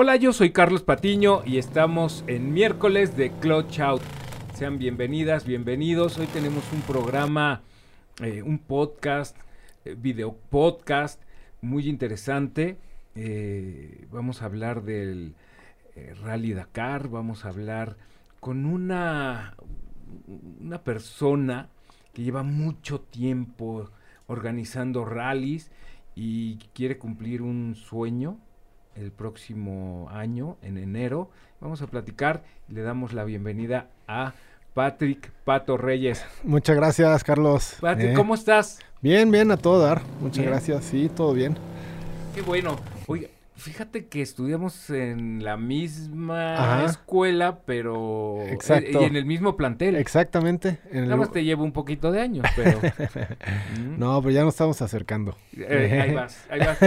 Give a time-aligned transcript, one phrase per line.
[0.00, 4.00] Hola, yo soy Carlos Patiño y estamos en miércoles de Clutch Out.
[4.54, 6.18] Sean bienvenidas, bienvenidos.
[6.18, 7.62] Hoy tenemos un programa,
[8.22, 9.36] eh, un podcast,
[9.84, 11.20] eh, video podcast
[11.62, 12.78] muy interesante.
[13.16, 15.34] Eh, vamos a hablar del
[15.96, 17.96] eh, Rally Dakar, vamos a hablar
[18.38, 19.56] con una,
[20.60, 21.70] una persona
[22.12, 23.90] que lleva mucho tiempo
[24.28, 25.72] organizando rallies
[26.14, 28.38] y quiere cumplir un sueño
[28.98, 31.30] el próximo año, en enero.
[31.60, 34.32] Vamos a platicar y le damos la bienvenida a
[34.74, 36.24] Patrick Pato Reyes.
[36.44, 37.76] Muchas gracias, Carlos.
[37.80, 38.78] Patrick, Eh, ¿cómo estás?
[39.00, 40.02] Bien, bien, a todo dar.
[40.20, 40.50] Muchas Bien.
[40.50, 40.84] gracias.
[40.84, 41.56] Sí, todo bien.
[42.34, 42.76] Qué bueno.
[43.06, 46.84] Oye, fíjate que estudiamos en la misma Ajá.
[46.86, 49.00] escuela, pero Exacto.
[49.00, 49.96] eh, y en el mismo plantel.
[49.96, 50.78] Exactamente.
[50.90, 52.78] en el- Nada más te llevo un poquito de años, pero
[53.78, 53.98] Mm.
[53.98, 55.36] No, pero ya nos estamos acercando.
[55.56, 56.78] Eh, ahí vas, ahí vas.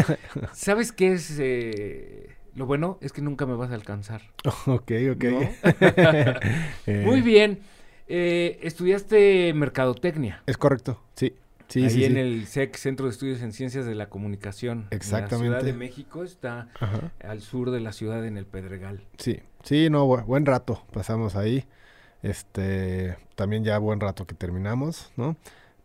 [0.54, 2.98] ¿Sabes qué es eh, lo bueno?
[3.02, 4.22] Es que nunca me vas a alcanzar.
[4.66, 5.24] ok, ok.
[5.26, 5.42] ¿No?
[7.06, 7.60] Muy bien.
[8.08, 10.44] Eh, estudiaste mercadotecnia.
[10.46, 11.02] Es correcto.
[11.16, 11.34] Sí,
[11.72, 12.06] sí, ahí sí.
[12.06, 12.20] en sí.
[12.20, 14.80] el SEC, Centro de Estudios en Ciencias de la Comunicación.
[14.80, 15.48] En la Exactamente.
[15.48, 17.12] Ciudad de México está Ajá.
[17.24, 19.04] al sur de la ciudad, en el Pedregal.
[19.18, 21.66] Sí, sí, no, bu- buen rato pasamos ahí.
[22.24, 25.36] Este, también ya buen rato que terminamos, ¿no?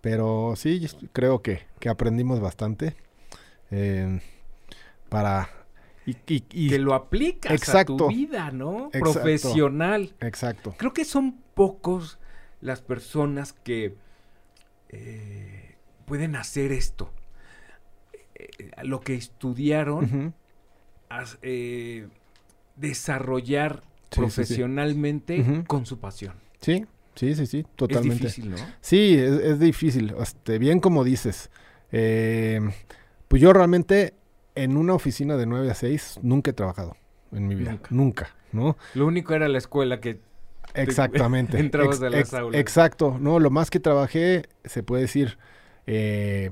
[0.02, 2.94] Pero sí, creo que, que aprendimos bastante
[3.70, 4.20] eh,
[5.08, 5.48] para...
[6.04, 7.96] Y, y- y- que lo aplicas a Exacto.
[7.96, 8.86] tu vida, ¿no?
[8.92, 9.12] Exacto.
[9.12, 10.14] Profesional.
[10.20, 10.74] Exacto.
[10.76, 12.18] Creo que son pocos
[12.60, 13.96] las personas que
[14.90, 15.75] eh,
[16.06, 17.10] pueden hacer esto.
[18.34, 20.34] Eh, lo que estudiaron,
[21.08, 22.08] as- eh,
[22.76, 24.20] desarrollar Sí, sí, sí.
[24.20, 26.34] profesionalmente con su pasión.
[26.60, 28.26] Sí, sí, sí, sí, totalmente.
[28.28, 28.56] Es difícil, ¿no?
[28.80, 30.14] Sí, es, es difícil.
[30.20, 31.50] Este, bien como dices.
[31.92, 32.60] Eh,
[33.28, 34.14] pues yo realmente
[34.54, 36.96] en una oficina de 9 a 6 nunca he trabajado
[37.32, 37.72] en mi vida.
[37.72, 37.88] Nunca.
[37.90, 38.76] Nunca, ¿no?
[38.94, 40.20] Lo único era la escuela que
[40.74, 41.58] Exactamente.
[41.60, 42.60] entrabas a las aulas.
[42.60, 43.18] Exacto.
[43.20, 45.36] No, lo más que trabajé, se puede decir,
[45.86, 46.50] eh,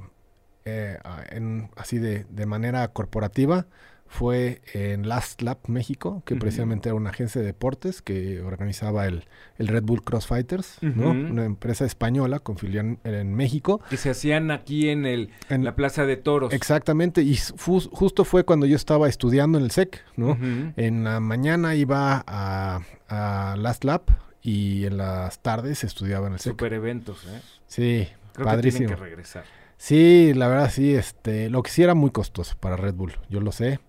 [0.64, 0.98] eh,
[1.30, 3.66] en- así de, de manera corporativa,
[4.06, 9.24] fue en Last Lap México, que precisamente era una agencia de deportes que organizaba el,
[9.58, 11.10] el Red Bull Crossfighters, ¿no?
[11.10, 13.80] Una empresa española con filial en, en México.
[13.90, 16.52] que se hacían aquí en el En- la Plaza de Toros.
[16.52, 20.32] Exactamente, y fu- justo fue cuando yo estaba estudiando en el SEC, ¿no?
[20.32, 20.72] Ujú.
[20.76, 24.10] En la mañana iba a, a Last Lap
[24.42, 26.52] y en las tardes estudiaba en el SEC.
[26.52, 27.40] Super eventos, ¿eh?
[27.66, 28.80] Sí, Creo padrísimo.
[28.88, 29.44] que tienen que regresar.
[29.76, 33.40] Sí, la verdad sí, este, lo que sí era muy costoso para Red Bull, yo
[33.40, 33.80] lo sé,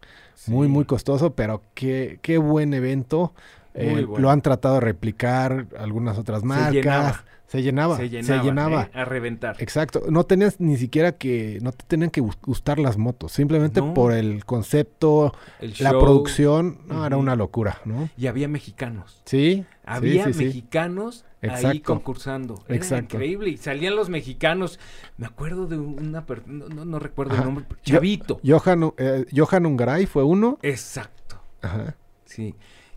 [0.47, 0.73] muy Sí.
[0.73, 3.33] muy costoso, pero qué, qué buen evento.
[3.73, 4.21] Eh, bueno.
[4.21, 7.23] Lo han tratado de replicar algunas otras marcas.
[7.55, 7.97] Se llenaba.
[7.97, 8.81] Se llenaba, Se llenaba.
[8.83, 8.89] ¿eh?
[8.93, 9.55] a reventar.
[9.59, 13.81] Exacto, no tenías ni siquiera que, no te tenían que gus- gustar las motos, simplemente
[13.81, 13.93] No.
[13.93, 18.09] por el concepto, El la show, producción, no, era una locura, ¿no?
[18.17, 19.21] Y había mexicanos.
[19.25, 20.45] Sí, Había sí, sí, sí.
[20.45, 21.83] mexicanos ahí Exacto.
[21.93, 22.63] concursando.
[22.67, 23.15] Era Exacto.
[23.17, 23.49] increíble.
[23.51, 24.79] Y salían los mexicanos.
[25.17, 27.41] Me acuerdo de una persona, no, no- no recuerdo Ajá.
[27.43, 27.65] el nombre.
[27.83, 28.39] Yo- Chavito.
[28.43, 30.57] Johan, eh, Johan Ungaray fue uno.
[30.63, 31.39] Exacto.
[31.61, 31.95] Ajá.
[32.25, 32.55] Sí.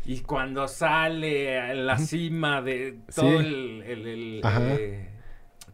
[0.08, 3.14] Y cuando sale a la cima de Sí.
[3.20, 4.60] todo el, el- el, Ajá.
[4.74, 5.10] eh,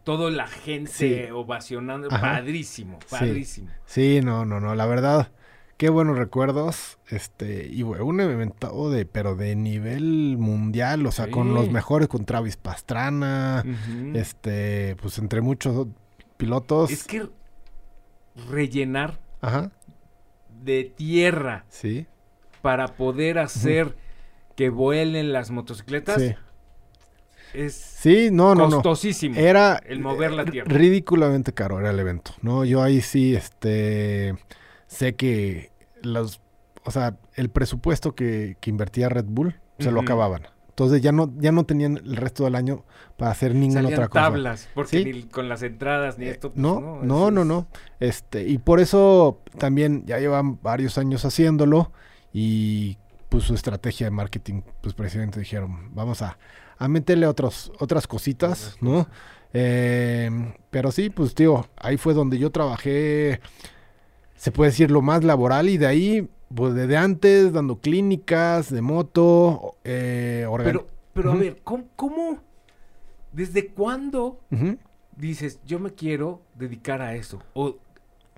[0.03, 1.31] todo la gente Sí.
[1.31, 2.19] ovacionando, Ajá.
[2.21, 3.69] padrísimo, padrísimo.
[3.85, 5.31] Sí, no, no, no, la verdad,
[5.77, 11.31] qué buenos recuerdos, este, y fue un evento de, pero de nivel mundial, o sea,
[11.31, 13.63] con los mejores, con Travis Pastrana,
[14.13, 15.87] este, pues entre muchos
[16.35, 16.91] pilotos.
[16.91, 17.29] Es que
[18.49, 19.71] rellenar Ajá,
[20.61, 22.05] de tierra sí,
[22.61, 23.95] para poder hacer
[24.55, 26.35] que vuelen las motocicletas sí.
[27.53, 28.75] es Sí, no, no, no.
[28.77, 29.35] costosísimo.
[29.39, 30.71] Era el mover la eh, tierra.
[30.73, 32.65] ridículamente caro era el evento, ¿no?
[32.65, 34.35] Yo ahí sí, este,
[34.87, 35.71] sé que
[36.01, 36.41] los,
[36.83, 40.43] o sea, el presupuesto que, que invertía Red Bull se lo acababan.
[40.69, 42.83] Entonces ya no, ya no tenían el resto del año
[43.17, 44.23] para hacer ninguna Salían otra cosa.
[44.25, 45.05] tablas, porque Sí.
[45.05, 46.49] ni con las entradas ni Eh, esto.
[46.49, 47.67] pues, no, no, no, es- no.
[48.01, 51.93] Este, y por eso también ya llevan varios años haciéndolo
[52.33, 52.97] y
[53.29, 56.37] pues su estrategia de marketing, pues precisamente dijeron, vamos a,
[56.77, 59.07] a meterle otros, otras cositas, ¿no?
[59.53, 60.29] Eh,
[60.69, 63.39] pero sí, pues tío, ahí fue donde yo trabajé,
[64.35, 68.81] se puede decir, lo más laboral y de ahí, pues desde antes, dando clínicas de
[68.81, 72.39] moto, eh, Pero, pero a ver, ¿cómo, cómo,
[73.31, 74.41] desde cuándo
[75.15, 77.41] dices, yo me quiero dedicar a eso?
[77.53, 77.77] ¿O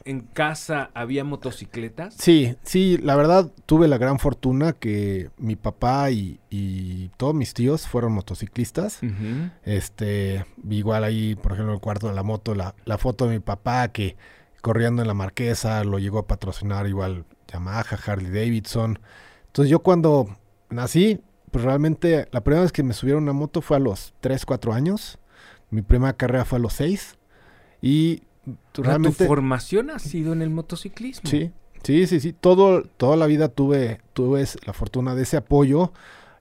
[0.08, 2.16] en casa había motocicletas?
[2.18, 7.54] Sí, sí, la verdad tuve la gran fortuna que mi papá y, y todos mis
[7.54, 9.04] tíos fueron motociclistas.
[9.04, 9.52] Ujú.
[9.64, 13.34] Este, igual ahí, por ejemplo, en el cuarto de la moto, la, la foto de
[13.34, 14.16] mi papá que
[14.62, 19.00] corriendo en la marquesa lo llegó a patrocinar igual Yamaha, Harley Davidson.
[19.48, 20.38] Entonces yo cuando
[20.70, 21.22] nací,
[21.52, 24.46] pues realmente la primera vez que me subieron a una moto fue a los 3,
[24.46, 25.20] 4 años.
[25.70, 27.18] Mi primera carrera fue a los 6.
[27.82, 28.24] Y
[28.74, 29.24] realmente...
[29.24, 31.30] ¿Tu formación ha sido en el motociclismo?
[31.30, 31.52] Sí,
[31.84, 32.34] sí, sí, sí.
[32.34, 35.92] Todo, toda la vida tuve, tuve la fortuna de ese apoyo.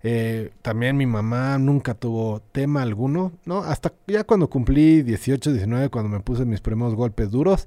[0.03, 3.58] Eh, también mi mamá nunca tuvo tema alguno, ¿no?
[3.58, 7.67] Hasta ya cuando cumplí 18, 19, cuando me puse mis primeros golpes duros,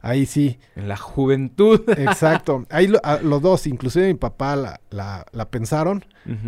[0.00, 0.58] ahí sí.
[0.76, 1.82] En la juventud.
[1.98, 2.66] Exacto.
[2.70, 2.92] Ahí
[3.22, 6.04] los dos, inclusive mi papá la, la, la pensaron,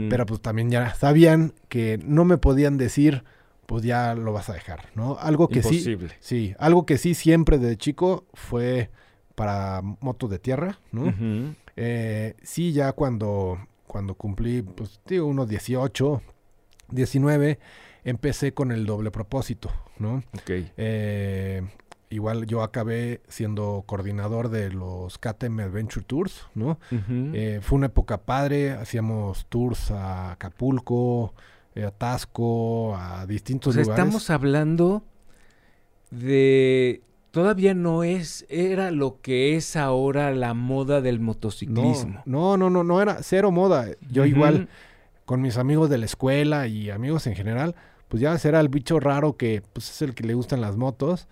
[0.09, 3.25] pero pues también ya sabían que no me podían decir,
[3.67, 5.17] pues ya lo vas a dejar, ¿no?
[5.19, 6.09] Algo que Imposible.
[6.21, 6.49] sí.
[6.49, 8.91] Sí, algo que sí siempre de chico fue
[9.35, 11.13] para motos de tierra, ¿no?
[11.77, 16.23] Eh, sí, ya cuando, cuando cumplí, pues digo, unos 18,
[16.91, 17.59] 19,
[18.05, 20.23] empecé con el doble propósito, ¿no?
[20.35, 20.51] Ok.
[20.77, 21.63] Eh,
[22.11, 26.79] igual yo acabé siendo coordinador de los KTM Adventure Tours, ¿no?
[27.33, 31.35] Eh, fue una época padre, hacíamos tours a Acapulco,
[31.77, 33.99] a Tasco, a distintos lugares.
[33.99, 35.03] Estamos hablando
[36.11, 37.03] de
[37.33, 42.23] todavía no es, era lo que es ahora la moda del motociclismo.
[42.25, 43.89] No, no, no, no, era cero moda.
[44.11, 44.69] Yo igual,
[45.25, 47.75] con mis amigos de la escuela y amigos en general,
[48.09, 51.27] pues ya era el bicho raro que pues, es el que le gustan las motos.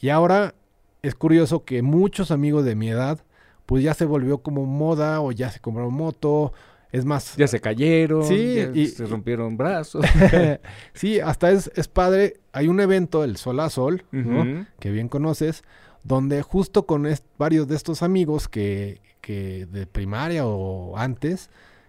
[0.00, 0.54] Y ahora
[1.02, 3.20] es curioso que muchos amigos de mi edad,
[3.66, 6.52] pues ya se volvió como moda o ya se compraron moto.
[6.92, 7.36] Es más.
[7.36, 8.24] Ya se cayeron.
[8.24, 10.04] Sí, y, se rompieron brazos.
[10.92, 12.34] sí, hasta es, es, padre.
[12.52, 14.66] Hay un evento, el Sol a Sol, ¿no?
[14.78, 15.64] que bien conoces,
[16.04, 17.08] donde justo con
[17.38, 21.48] varios de estos amigos que, que de primaria o antes,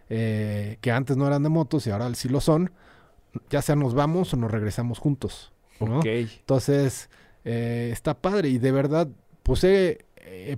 [0.09, 2.71] eh, que antes no eran de motos y ahora sí lo son,
[3.49, 5.51] ya sea nos vamos o nos regresamos juntos.
[5.81, 5.99] ¿no?
[6.05, 7.09] Entonces,
[7.43, 9.09] eh, está padre y de verdad,
[9.41, 10.05] pues he,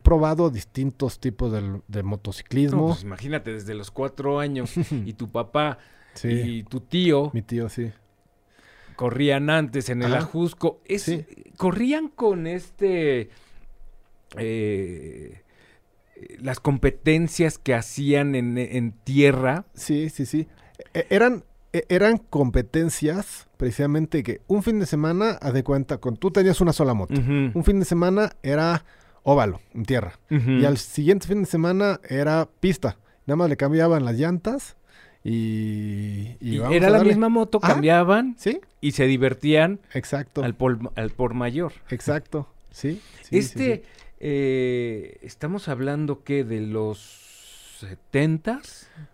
[0.04, 2.88] probado distintos tipos de, motociclismo.
[2.88, 4.74] pues imagínate, desde los cuatro años
[5.06, 5.78] y tu papá
[6.24, 7.32] y tu tío.
[7.34, 7.92] Mi tío, sí.
[8.96, 10.82] Corrían antes en el Ajusco.
[10.86, 11.12] Es,
[11.58, 13.30] Corrían con este...
[14.38, 15.42] Eh,
[16.40, 19.66] las competencias que hacían en, en tierra.
[19.74, 20.48] Sí, sí, sí.
[20.94, 21.44] E, eran
[21.76, 26.62] e, eran competencias precisamente que un fin de semana, haz de cuenta, con tú tenías
[26.62, 27.14] una sola moto.
[27.14, 28.86] Un fin de semana era
[29.26, 30.20] óvalo, en tierra.
[30.30, 32.98] Y al siguiente fin de semana era pista.
[33.26, 34.78] Nada más le cambiaban las llantas
[35.24, 36.38] y...
[36.40, 38.62] y, era la misma moto, cambiaban ¿sí?
[38.80, 40.44] y se divertían Exacto.
[40.44, 40.56] al,
[40.96, 41.74] al por mayor.
[41.90, 43.02] Exacto, sí.
[43.32, 43.84] este,
[44.20, 48.62] eh, estamos hablando que de los 70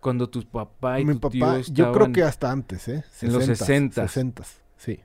[0.02, 3.06] cuando tus papá y Mi tu papá, tío Yo creo que hasta antes, ¿eh?
[3.22, 4.06] en los 60.
[4.08, 4.44] 60,
[4.76, 5.00] sí.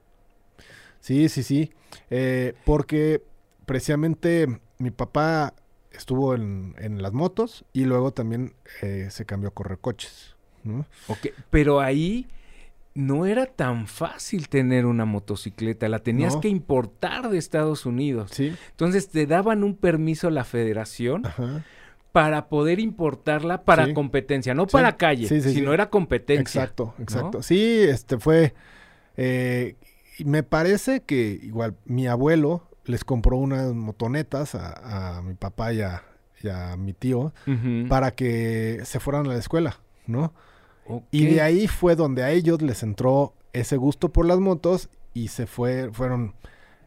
[1.01, 1.73] Sí, sí, sí.
[2.11, 3.23] Eh, porque
[3.65, 5.55] precisamente mi papá
[5.91, 10.37] estuvo en, en, las motos y luego también eh, se cambió a correr coches.
[10.65, 10.87] ¿no?
[11.09, 12.27] Ok, pero ahí
[12.95, 18.31] no era tan fácil tener una motocicleta, la tenías que importar de Estados Unidos.
[18.33, 18.55] Sí.
[18.71, 21.27] Entonces te daban un permiso a la federación.
[21.27, 21.65] Ajá
[22.17, 26.63] para poder importarla para competencia, no para calle, sino era competencia.
[26.63, 27.43] Exacto, exacto.
[27.43, 28.55] Sí, este fue,
[29.19, 29.77] eh,
[30.25, 36.03] me parece que igual mi abuelo les compró unas motonetas a, mi papá y a,
[36.79, 37.33] mi tío
[37.89, 40.33] para que se fueran a la escuela, ¿no?
[41.11, 45.29] Y de ahí fue donde a ellos les entró ese gusto por las motos y
[45.29, 46.35] se fue, fueron,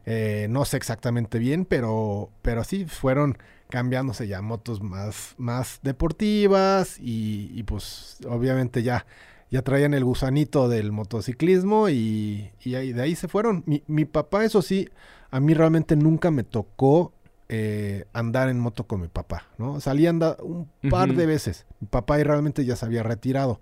[0.06, 3.36] eh, no sé exactamente bien, pero, pero sí, fueron
[3.68, 9.06] cambiándose ya motos más, más deportivas y, pues obviamente ya,
[9.50, 13.62] ya traían el gusanito del motociclismo y, y ahí, de ahí se fueron.
[13.66, 14.88] Mi, mi, papá, eso sí,
[15.30, 17.12] a mí realmente nunca me tocó
[17.48, 19.80] eh, andar en moto con mi papá, ¿no?
[19.80, 21.66] Salí a andar un par de veces.
[21.80, 23.60] Mi papá ahí realmente ya se había retirado.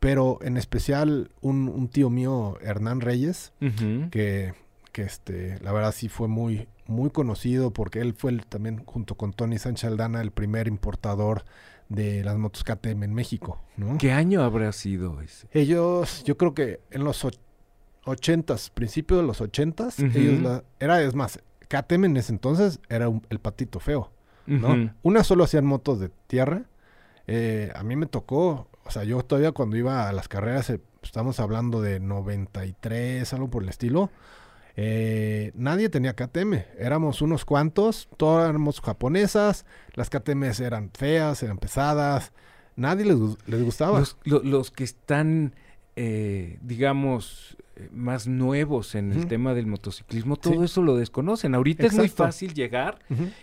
[0.00, 3.52] Pero en especial un, un tío mío, Hernán Reyes,
[4.10, 4.54] que,
[4.92, 9.32] que este, la verdad sí fue muy, muy conocido porque él fue también, junto con
[9.32, 11.44] Tony Sánchez Aldana, el primer importador
[11.88, 13.98] de las motos KTM en México, ¿no?
[13.98, 15.48] ¿Qué año habrá sido ese?
[15.52, 17.24] Ellos, yo creo que en los
[18.10, 23.10] ochentas, principio de los ochentas, ellos la, era, es más, KTM en ese entonces era
[23.28, 24.10] el patito feo,
[24.46, 24.92] ¿no?
[25.02, 26.64] Una solo hacían motos de tierra.
[27.26, 30.80] Eh, a mí me tocó, o sea, yo todavía cuando iba a las carreras, eh,
[31.02, 34.10] estamos hablando de 93, algo por el estilo,
[34.76, 41.58] eh, nadie tenía KTM, éramos unos cuantos, todos éramos japonesas, las KTM eran feas, eran
[41.58, 42.32] pesadas,
[42.76, 44.02] nadie les, les gustaba.
[44.24, 45.54] Los, que están,
[46.02, 51.54] eh, digamos, eh, más nuevos en el tema del motociclismo, todo eso lo desconocen.
[51.54, 52.98] Ahorita es muy fácil llegar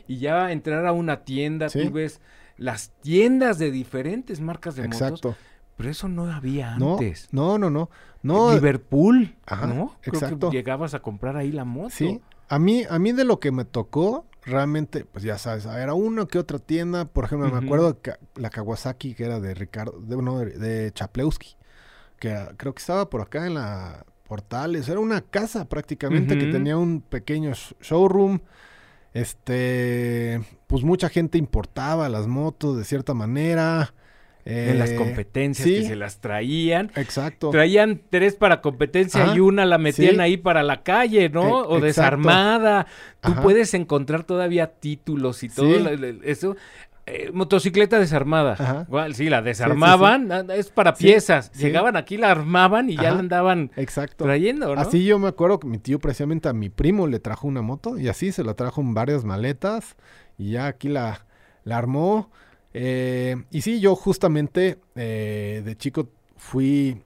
[0.07, 2.19] y ya entrar a una tienda, tú ves
[2.57, 5.35] las tiendas de diferentes marcas de motos.
[5.75, 7.27] Pero eso no había antes.
[7.31, 7.91] no, no, no.
[8.23, 9.95] No, Liverpool, Ajá, ¿no?
[10.01, 10.49] Creo exacto.
[10.49, 11.91] que llegabas a comprar ahí la moto.
[11.91, 15.93] Sí, a mí, a mí de lo que me tocó, realmente, pues ya sabes, era
[15.93, 19.99] una que otra tienda, por ejemplo, me acuerdo Ka- la Kawasaki que era de Ricardo,
[20.01, 21.56] de, no, de, de Chaplewski,
[22.19, 26.47] que ah, creo que estaba por acá en la Portales, era una casa prácticamente que
[26.47, 28.39] tenía un pequeño sh- showroom,
[29.13, 33.93] este, pues mucha gente importaba las motos de cierta manera.
[34.49, 35.75] En las eh, competencias sí.
[35.75, 36.89] que se las traían.
[36.95, 37.49] Exacto.
[37.49, 40.21] Traían tres para competencia Ajá, y una la metían sí.
[40.21, 41.41] ahí para la calle, ¿no?
[41.41, 41.85] E- o exacto.
[41.85, 42.87] desarmada.
[43.19, 43.41] Tú Ajá.
[43.41, 46.19] puedes encontrar todavía títulos y todo Sí.
[46.23, 46.55] eso.
[47.09, 48.53] Eh, motocicleta desarmada.
[48.59, 48.85] Ajá.
[48.85, 51.53] Igual, sí, la desarmaban, es para piezas.
[51.53, 54.25] Llegaban aquí, la armaban y ya la andaban Exacto.
[54.25, 54.81] trayendo, ¿no?
[54.81, 57.97] Así yo me acuerdo que mi tío precisamente a mi primo le trajo una moto
[57.97, 59.95] y así se la trajo en varias maletas
[60.37, 61.25] y ya aquí la,
[61.63, 62.29] la armó.
[62.73, 67.01] Eh, y sí, yo justamente eh, de chico fui,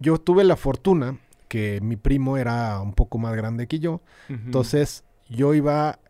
[0.00, 5.04] yo tuve la fortuna que mi primo era un poco más grande que yo, entonces
[5.28, 6.00] yo iba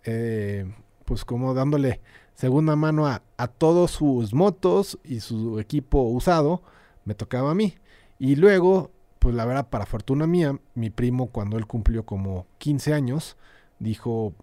[1.05, 2.01] pues como dándole
[2.35, 6.62] segunda mano a, a todos sus motos y su equipo usado,
[7.05, 7.75] me tocaba a mí.
[8.19, 12.95] Y luego, pues la verdad, para fortuna mía, mi primo cuando él cumplió como 15
[12.95, 13.37] años,
[13.79, 14.35] dijo,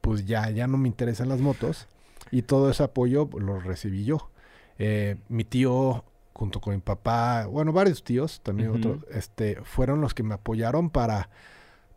[0.00, 1.88] pues ya, ya no me interesan las motos.
[2.30, 4.30] Y todo ese apoyo lo recibí yo.
[4.78, 10.14] Eh, mi tío, junto con mi papá, bueno, varios tíos, también otros, este, fueron los
[10.14, 11.28] que me apoyaron para,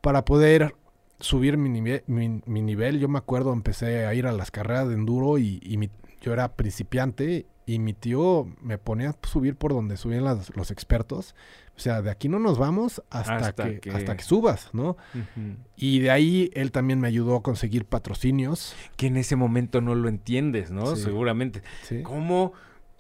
[0.02, 0.76] para poder
[1.20, 3.00] subir mi nivel, mi, mi nivel.
[3.00, 5.90] Yo me acuerdo, empecé a ir a las carreras de enduro y, y mi-
[6.22, 10.72] yo era principiante y mi tío me ponía a subir por donde subían las- los
[10.72, 11.36] expertos.
[11.76, 14.98] O sea, de aquí no nos vamos hasta, Hasta que, que- hasta que subas, ¿no?
[15.76, 18.76] Y de ahí él también me ayudó a conseguir patrocinios.
[18.96, 20.96] Que en ese momento no lo entiendes, ¿no?
[20.96, 21.04] Sí.
[21.04, 21.64] Seguramente.
[21.84, 22.02] Sí.
[22.04, 22.54] ¿Cómo,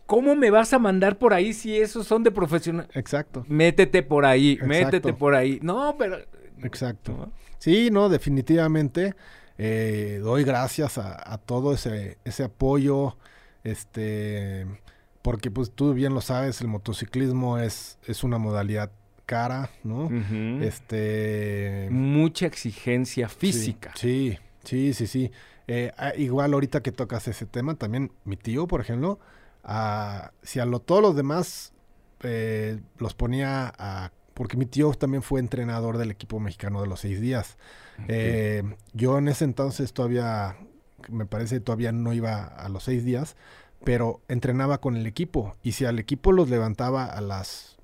[0.08, 2.88] ¿Cómo me vas a mandar por ahí si esos son de profesional?
[2.94, 4.68] Exacto, Métete por ahí, Exacto.
[4.68, 5.60] métete por ahí.
[5.62, 6.18] No, pero...
[6.64, 7.12] exacto.
[7.14, 7.32] ¿no?
[7.60, 9.16] Sí, no, definitivamente.
[9.58, 13.18] eh, doy gracias a, a todo ese, ese apoyo.
[13.64, 14.66] Este,
[15.22, 18.92] porque pues tú bien lo sabes, el motociclismo es, es una modalidad
[19.26, 20.10] cara, ¿no?
[20.62, 21.88] Este.
[21.90, 23.92] Mucha exigencia física.
[23.96, 25.32] Sí, sí, sí, sí.
[25.68, 29.20] Eh, ah, igual ahorita que tocas ese tema, también mi tío, por ejemplo,
[29.64, 31.74] ah, si a lo, todos los demás
[32.22, 34.12] eh, los ponía a...
[34.36, 37.58] Porque mi tío también fue entrenador del equipo mexicano de los seis días.
[38.08, 38.62] Eh,
[38.94, 40.58] yo en ese entonces todavía,
[41.10, 43.36] me parece, todavía no iba a los seis días,
[43.84, 45.56] pero entrenaba con el equipo.
[45.63, 47.77] Y si al equipo los levantaba a las,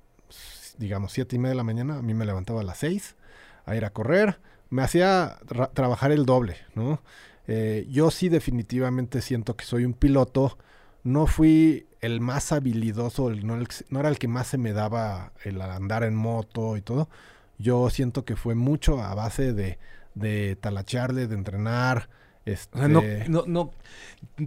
[0.78, 3.16] digamos, siete y media de la mañana, a mí me levantaba a las seis
[3.64, 4.38] a ir a correr.
[4.68, 7.00] Me hacía ra- trabajar el doble, ¿no?
[7.48, 10.58] Eh, yo sí definitivamente siento que soy un piloto.
[11.04, 15.32] No fui el más habilidoso, el- no, el era el que más se me daba
[15.44, 17.08] el andar en moto y todo.
[17.58, 19.78] Yo siento que fue mucho a base de,
[20.14, 22.08] de talachearle, de entrenar.
[22.44, 23.70] Este, O sea, no, no, no,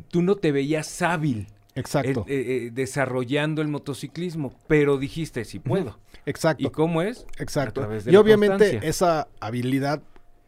[0.09, 5.59] tú no te veías hábil exacto, eh, eh, eh, desarrollando el motociclismo, pero dijiste, sí
[5.59, 5.97] puedo.
[6.25, 7.25] exacto, ¿Y cómo es?
[7.37, 7.81] exacto.
[7.81, 8.89] a través de Y la obviamente constancia.
[8.89, 10.01] esa habilidad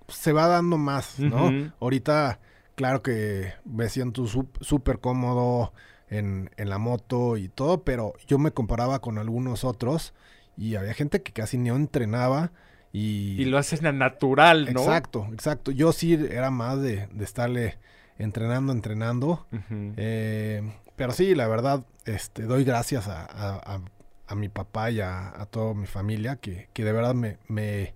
[0.08, 1.54] se va dando más, ¿no?
[1.80, 2.40] Ahorita,
[2.76, 5.74] claro que me siento súper cómodo
[6.10, 10.14] en, en la moto y todo, pero yo me comparaba con algunos otros
[10.58, 12.52] y había gente que casi no entrenaba
[12.94, 13.42] y...
[13.42, 14.80] Y lo haces na- natural, ¿no?
[14.82, 15.72] Exacto, exacto.
[15.72, 17.78] Yo sí era más de, de estarle
[18.18, 19.46] entrenando, entrenando.
[19.98, 20.62] Eh,
[20.96, 23.82] pero sí, la verdad, este, doy gracias a, a- a-
[24.30, 27.94] a mi papá y a, a toda mi familia, que, que de verdad me, me-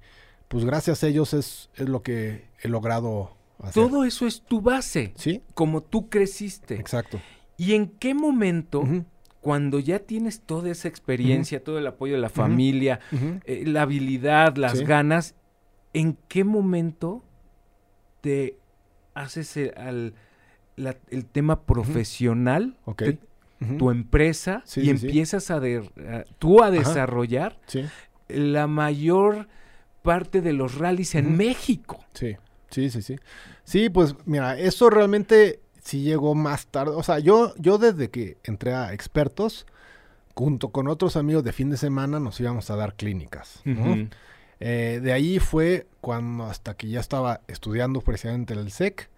[0.48, 3.74] pues gracias a ellos es, es lo que he logrado hacer.
[3.74, 6.76] Todo eso es tu base, Sí, como tú creciste.
[6.76, 7.20] exacto.
[7.62, 8.88] ¿Y en qué momento,
[9.40, 13.00] cuando ya tienes toda esa experiencia, todo el apoyo de la familia,
[13.46, 14.84] eh, la habilidad, las Sí.
[14.84, 15.36] ganas,
[15.94, 17.24] ¿en qué momento
[18.22, 18.56] te
[19.14, 20.14] haces el, al-
[20.76, 22.98] la- el tema profesional, Ok.
[23.04, 23.20] te-
[23.62, 27.60] Ujú, tu empresa, Sí, y sí, empiezas a, de- a- tú a desarrollar
[28.28, 29.48] la mayor
[30.02, 31.38] parte de los rallies en.
[31.38, 32.04] México?
[32.14, 32.38] sí,
[32.72, 33.16] sí, sí, sí.
[33.64, 36.94] Sí, pues mira, eso realmente sí llegó más tarde.
[36.96, 39.66] O sea, yo, yo desde que entré a expertos,
[40.36, 43.62] junto con otros amigos de fin de semana, nos íbamos a dar clínicas.
[44.60, 49.10] Eh, de ahí fue cuando hasta que ya estaba estudiando precisamente el SEC,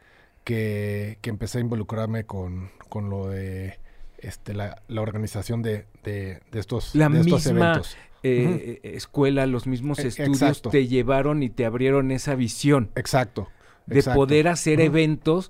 [0.45, 3.77] que, que empecé a involucrarme con, con lo de
[4.19, 7.97] este, la, la organización de, de- de estos, La de estos misma eventos.
[8.25, 10.69] Eh, escuela, los mismos E- estudios exacto.
[10.69, 13.49] te llevaron y te abrieron esa visión Exacto.
[13.85, 14.17] de exacto.
[14.17, 15.49] poder hacer eventos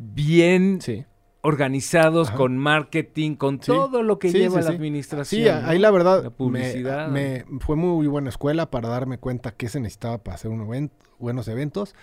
[0.00, 1.04] bien Sí,
[1.42, 2.36] organizados Ajá.
[2.36, 3.66] con marketing, con Sí.
[3.66, 5.42] todo lo que Sí, lleva la administración.
[5.44, 7.08] Sí, ahí la verdad La me- publicidad.
[7.08, 10.90] Me, fue muy buena escuela para darme cuenta qué se necesitaba para hacer un event-
[11.18, 11.94] buenos eventos.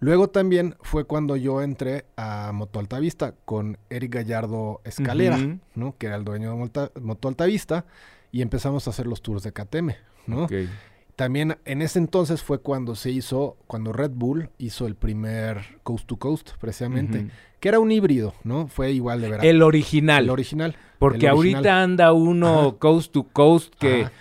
[0.00, 5.38] Luego también fue cuando yo entré a Moto Altavista con Eric Gallardo Escalera.
[5.74, 5.94] ¿no?
[5.96, 7.84] que era el dueño de Moto Altavista,
[8.32, 9.94] y empezamos a hacer los tours de KTM.
[10.26, 10.44] ¿no?
[10.44, 10.52] Ok.
[11.16, 16.06] También en ese entonces fue cuando se hizo, cuando Red Bull hizo el primer Coast
[16.06, 17.28] to Coast, precisamente,
[17.60, 18.66] que era un híbrido, ¿no?
[18.66, 19.44] Fue igual de verdad.
[19.46, 20.24] El original.
[20.24, 20.76] El original.
[20.98, 21.56] porque el original.
[21.56, 22.76] ahorita anda uno Ajá.
[22.78, 24.12] coast to coast que Ajá.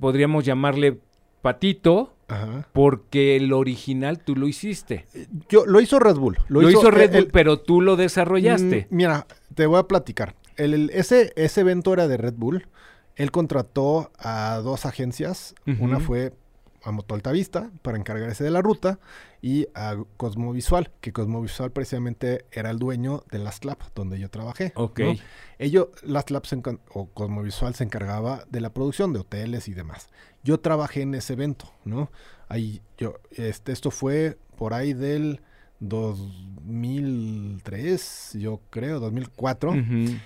[0.00, 0.98] podríamos llamarle
[1.42, 2.14] patito.
[2.28, 2.66] Ajá.
[2.72, 5.04] Porque el original tú lo hiciste.
[5.48, 6.38] Yo, lo hizo Red Bull.
[6.48, 8.86] Lo, hizo, Red Bull, el- pero tú lo desarrollaste.
[8.90, 10.34] Mm, mira, te voy a platicar.
[10.56, 12.66] El, el- ese, ese evento era de Red Bull.
[13.16, 15.54] Él contrató a dos agencias.
[15.78, 16.32] Una fue
[16.84, 18.98] a Moto Altavista para encargarse de la ruta
[19.40, 24.72] y a Cosmovisual, que Cosmovisual precisamente era el dueño de Last Lab, donde yo trabajé.
[24.74, 24.98] ok.
[25.00, 25.14] ¿no?
[25.58, 26.60] Ellos, Last Lab se
[26.92, 30.08] o Cosmovisual se encargaba de la producción de hoteles y demás.
[30.42, 32.10] Yo trabajé en ese evento, ¿no?
[32.48, 35.40] Ahí yo, este, esto fue por ahí del
[35.80, 39.70] 2003, yo creo, 2004.
[39.70, 40.16] Ujú.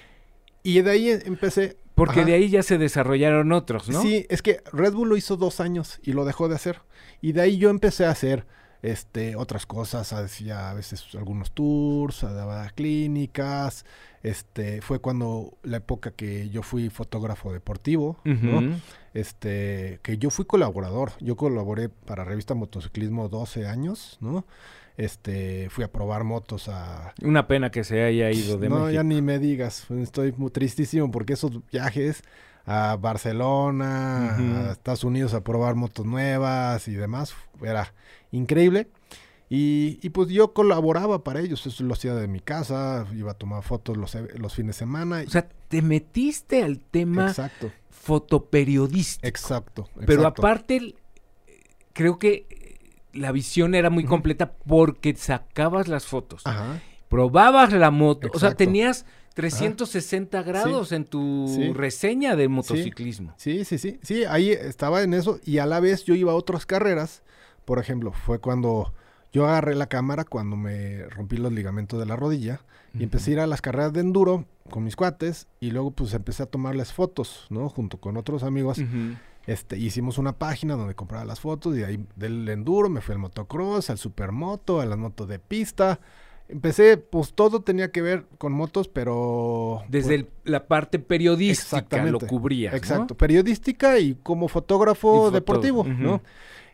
[0.63, 1.77] Y de ahí empecé.
[1.97, 2.27] Porque Ajá.
[2.27, 4.03] de ahí ya se desarrollaron otros, ¿no?
[4.03, 6.83] Sí, es que Red Bull lo hizo dos años y lo dejó de hacer.
[7.23, 8.47] Y de ahí yo empecé a hacer
[8.83, 13.87] este, otras cosas, hacía a veces algunos tours, daba clínicas.
[14.23, 18.77] Este, fue cuando la época que yo fui fotógrafo deportivo, ¿no?
[19.15, 21.13] Este, que yo fui colaborador.
[21.21, 24.45] Yo colaboré para Revista Motociclismo 12 años, ¿no?
[24.97, 28.91] Este, fui a probar motos a Una pena que se haya ido de no, México.
[28.93, 29.91] ya ni me digas.
[29.91, 32.23] Estoy muy tristísimo porque esos viajes
[32.65, 37.93] a Barcelona, a Estados Unidos a probar motos nuevas y demás, era
[38.33, 38.89] increíble.
[39.49, 43.35] Y, y pues yo colaboraba para ellos, eso lo hacía de mi casa, iba a
[43.35, 45.23] tomar fotos los, los fines de semana.
[45.25, 49.27] O sea, te metiste al tema exacto, fotoperiodístico.
[49.29, 50.97] exacto, Pero aparte,
[51.93, 52.66] creo que
[53.17, 58.55] la visión era muy completa porque sacabas las fotos, Ajá, probabas la moto, o sea,
[58.55, 61.73] tenías 360 grados en tu Sí.
[61.73, 63.35] reseña de motociclismo.
[63.37, 63.99] Sí, sí, sí.
[64.03, 67.23] Sí, ahí estaba en eso y a la vez yo iba a otras carreras.
[67.65, 68.93] Por ejemplo, fue cuando
[69.33, 72.61] yo agarré la cámara cuando me rompí los ligamentos de la rodilla
[72.95, 76.15] y empecé a ir a las carreras de enduro con mis cuates y luego pues
[76.15, 77.69] empecé a tomarles fotos, ¿no?
[77.69, 78.81] Junto con otros amigos.
[79.47, 83.13] Este, hicimos una página donde compraba las fotos y de ahí del enduro me fui
[83.13, 86.01] al motocross, al supermoto, a las motos de pista.
[86.49, 89.83] Empecé, pues todo tenía que ver con motos, pero...
[89.89, 92.19] Desde pues, el- la parte periodística lo
[92.73, 92.77] ¿no?
[92.77, 95.85] Exacto, periodística y como fotógrafo Y deportivo.
[95.85, 96.23] ¿no?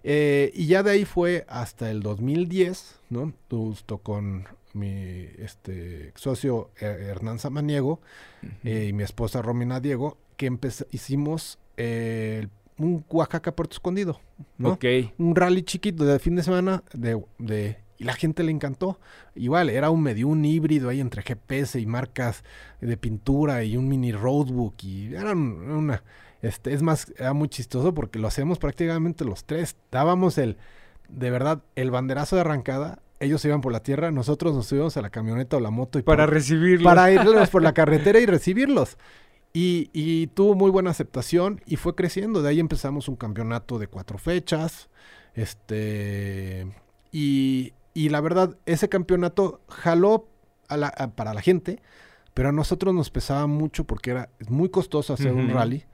[0.05, 3.33] Eh, y ya de ahí fue hasta el 2010, ¿no?
[3.51, 8.01] Justo con mi este, socio eh, Hernán Samaniego
[8.65, 10.51] eh, y mi esposa Romina Diego, que
[10.91, 12.49] hicimos eh,
[12.85, 14.21] un Oaxaca Puerto Escondido,
[14.59, 14.71] ¿no?
[15.19, 18.99] Un rally chiquito de fin de semana de, de- y la gente le encantó.
[19.37, 22.43] Igual, era un medio un híbrido ahí entre GPS y marcas
[22.81, 26.03] de pintura y un mini roadbook y era un- una
[26.43, 29.77] este es más era muy chistoso porque lo hacemos prácticamente los tres.
[29.93, 30.57] Dábamos el
[31.09, 34.97] de verdad el banderazo de arrancada, ellos se iban por la tierra, nosotros nos subíamos
[34.97, 36.83] a la camioneta o la moto y Para por- recibirlo.
[36.85, 38.97] para irlos por la carretera y recibirlos.
[39.55, 42.41] Y, y tuvo muy buena aceptación y fue creciendo.
[42.43, 44.89] De ahí empezamos un campeonato de cuatro fechas.
[45.35, 46.67] Este.
[47.11, 50.29] Y, y la verdad, ese campeonato jaló
[50.69, 51.81] a la- a- para la gente,
[52.35, 55.85] pero a nosotros nos pesaba mucho porque era muy costoso hacer un rally.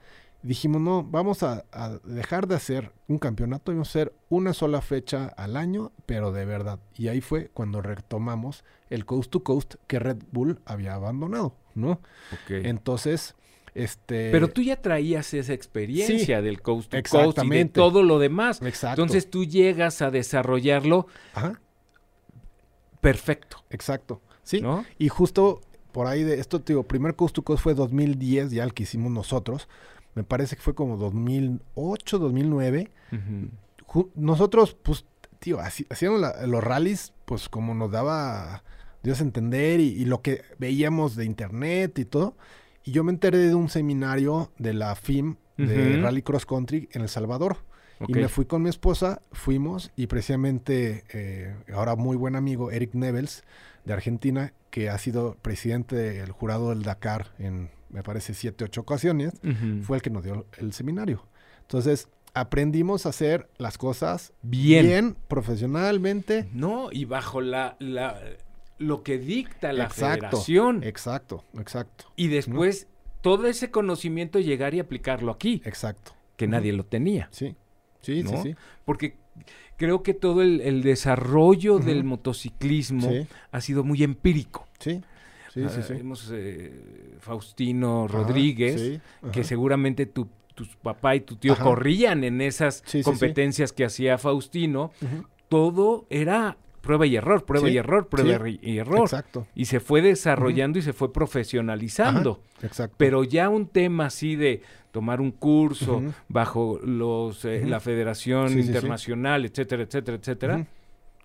[0.41, 4.53] Dijimos, no, vamos a, a dejar de hacer un campeonato y vamos a hacer una
[4.53, 6.79] sola fecha al año, pero de verdad.
[6.95, 11.99] Y ahí fue cuando retomamos el Coast to Coast que Red Bull había abandonado, ¿no?
[12.65, 13.35] Entonces,
[13.83, 14.31] este...
[14.31, 18.61] Pero tú ya traías esa experiencia del coast to coast y de todo lo demás.
[18.61, 19.01] Exacto.
[19.01, 21.59] Entonces tú llegas a desarrollarlo Ajá,
[23.01, 24.21] perfecto, exacto.
[24.43, 24.85] Sí, ¿no?
[24.97, 25.61] y justo
[25.91, 28.83] por ahí de esto, te digo, primer Coast to Coast fue 2010, ya el que
[28.83, 29.67] hicimos nosotros.
[30.15, 32.91] Me parece que fue como 2008, 2009.
[33.11, 33.49] Ujú.
[33.87, 35.05] Ju- nosotros, pues,
[35.39, 38.63] tío, así- hacíamos la- los rallies, pues como nos daba
[39.03, 42.35] Dios entender y, y lo que veíamos de internet y todo.
[42.83, 46.01] Y yo me enteré de un seminario de la FIM de.
[46.01, 47.57] Rally Cross Country en El Salvador.
[48.07, 52.93] Y me fui con mi esposa, fuimos y precisamente eh, ahora muy buen amigo Eric
[52.93, 53.43] Nevels
[53.83, 58.81] de Argentina, que ha sido presidente del jurado del Dakar en, me parece, siete, ocho
[58.81, 59.33] ocasiones,
[59.83, 61.25] fue el que nos dio el seminario.
[61.61, 64.85] Entonces, aprendimos a hacer las cosas Bien.
[64.85, 66.47] bien profesionalmente.
[66.53, 68.17] No, y bajo la, la
[68.79, 70.83] lo que dicta la Exacto, federación.
[70.83, 72.87] Exacto, exacto, y después
[73.21, 76.13] todo ese conocimiento llegar y aplicarlo aquí, exacto.
[76.37, 77.27] que nadie lo tenía.
[77.31, 77.55] Sí,
[78.01, 78.29] sí, ¿no?
[78.31, 78.55] sí, sí.
[78.85, 79.17] Porque
[79.77, 84.67] creo que todo el, el desarrollo del motociclismo Sí, ha sido muy empírico.
[84.79, 85.01] sí,
[85.53, 85.93] sí, sí, Ah, sí.
[85.93, 89.01] Vemos eh, Faustino Ajá, Rodríguez, sí,
[89.33, 91.63] que seguramente tu, tus papá y tu tío Ajá.
[91.63, 94.91] corrían en esas Sí, competencias que hacía Faustino.
[95.49, 99.01] Todo era prueba y error, prueba Sí, y error, prueba sí, y error.
[99.01, 99.47] Exacto.
[99.55, 102.41] Y se fue desarrollando y se fue profesionalizando.
[102.57, 102.95] Ajá, exacto.
[102.97, 104.61] Pero ya un tema así de
[104.91, 108.59] tomar un curso bajo los eh, la Federación Sí.
[108.61, 110.67] Internacional, etcétera, etcétera, etcétera.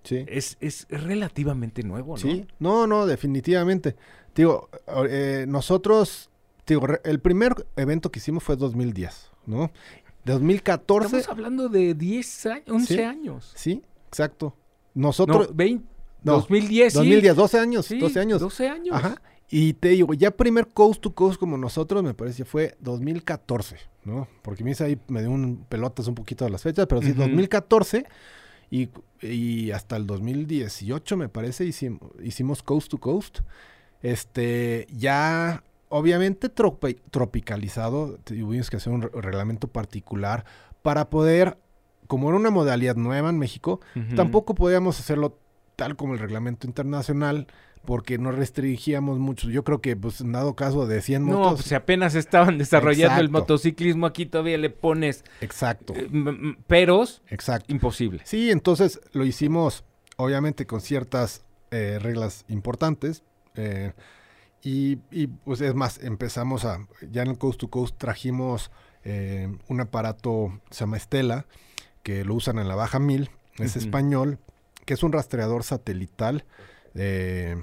[0.03, 0.23] Sí.
[0.29, 2.19] es, es relativamente nuevo, ¿no?
[2.19, 3.97] Sí, no, no, definitivamente.
[4.35, 4.69] Digo,
[5.09, 6.29] eh, nosotros,
[6.67, 9.71] digo, el primer evento que hicimos fue 2010, ¿no?
[10.27, 13.01] 2014, Estamos hablando de 10 años, 11 Sí.
[13.03, 13.53] años.
[13.57, 14.55] sí, exacto.
[14.95, 15.85] No, Nosotros, 20,
[16.23, 16.99] no, 2010, sí.
[16.99, 18.41] 2010, 12 años, Sí, 12 años.
[18.41, 18.95] 12 años.
[18.97, 19.21] Ajá.
[19.51, 24.27] Y te digo, ya primer coast to coast como nosotros, me parece, fue 2014, ¿no?
[24.43, 27.21] Porque me ahí, me dio un pelotas un poquito de las fechas, pero sí, Ujú.
[27.21, 28.07] 2014
[28.71, 28.89] y,
[29.21, 33.41] y hasta el 2018, me parece, hicimos, hicimos coast to coast.
[34.03, 40.45] Este, ya, obviamente, tropi- tropicalizado, tuvimos que hacer un re- reglamento particular
[40.83, 41.59] para poder,
[42.07, 43.81] como era una modalidad nueva en México.
[44.17, 45.39] Tampoco podíamos hacerlo
[45.77, 47.47] tal como el reglamento internacional
[47.85, 49.51] porque nos restringíamos mucho.
[49.51, 51.55] Yo creo que, pues, en dado caso de 100 No, motos...
[51.57, 56.09] pues si apenas estaban desarrollando el motociclismo, aquí todavía le pones Exacto, eh,
[56.67, 57.71] peros, exacto.
[57.73, 58.23] imposible.
[58.25, 59.85] Sí, entonces lo hicimos,
[60.17, 63.23] obviamente, con ciertas eh, reglas importantes.
[63.55, 63.93] eh,
[64.63, 66.79] y, y, pues, es más, empezamos a...
[67.11, 68.71] Ya en el Coast to Coast trajimos
[69.05, 71.45] eh, un aparato, se llama Estela,
[72.05, 73.31] que lo usan en la Baja 1000.
[73.59, 74.39] Es español,
[74.85, 76.45] que es un rastreador satelital
[76.95, 77.57] eh,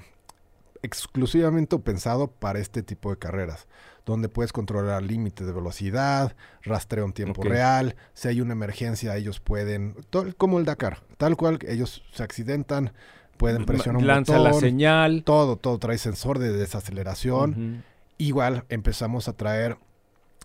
[0.82, 3.68] exclusivamente pensado para este tipo de carreras,
[4.04, 9.38] donde puedes controlar límites de velocidad, rastreo en tiempo real, si hay una emergencia ellos
[9.38, 9.94] pueden,
[10.36, 12.92] como el Dakar, tal cual, ellos se accidentan,
[13.36, 15.22] pueden presionar un Lanza la botón, señal.
[15.24, 17.84] todo, todo trae sensor de desaceleración.
[18.18, 19.78] Igual empezamos a traer,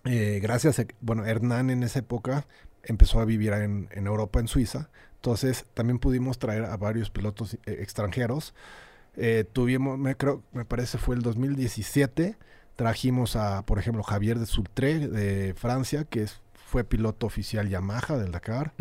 [0.04, 2.46] eh, gracias a, bueno, Hernán en esa época
[2.88, 7.54] empezó a vivir en, en Europa, en Suiza, entonces también pudimos traer a varios pilotos
[7.54, 8.54] eh, extranjeros.
[9.16, 12.36] Eh, tuvimos, me creo, me parece fue el 2017,
[12.76, 18.16] trajimos a, por ejemplo, Javier de Sultré de Francia, que es, fue piloto oficial Yamaha
[18.16, 18.74] del Dakar.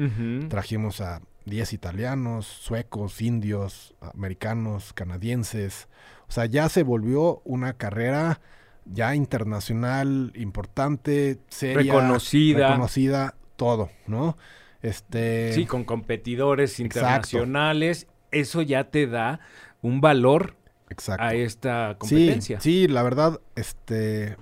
[0.49, 5.87] Trajimos a 10 italianos, suecos, indios, americanos, canadienses.
[6.27, 8.41] O sea, ya se volvió una carrera
[8.85, 12.67] ya internacional, importante, seria, Reconocida.
[12.67, 14.37] reconocida, todo, ¿no?
[14.81, 16.99] Este, Sí, con competidores Exacto.
[16.99, 19.41] internacionales, eso ya te da
[19.81, 20.55] un valor
[20.89, 21.23] exacto.
[21.23, 22.59] a esta competencia.
[22.61, 24.37] sí, la verdad, este, eh,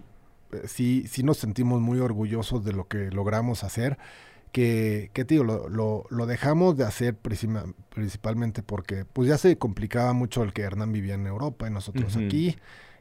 [0.65, 3.97] sí, sí nos sentimos muy orgullosos de lo que logramos hacer.
[4.51, 9.57] Que, que te digo, lo, lo, lo dejamos de hacer principalmente porque pues ya se
[9.57, 12.55] complicaba mucho el que Hernán vivía en Europa y nosotros aquí.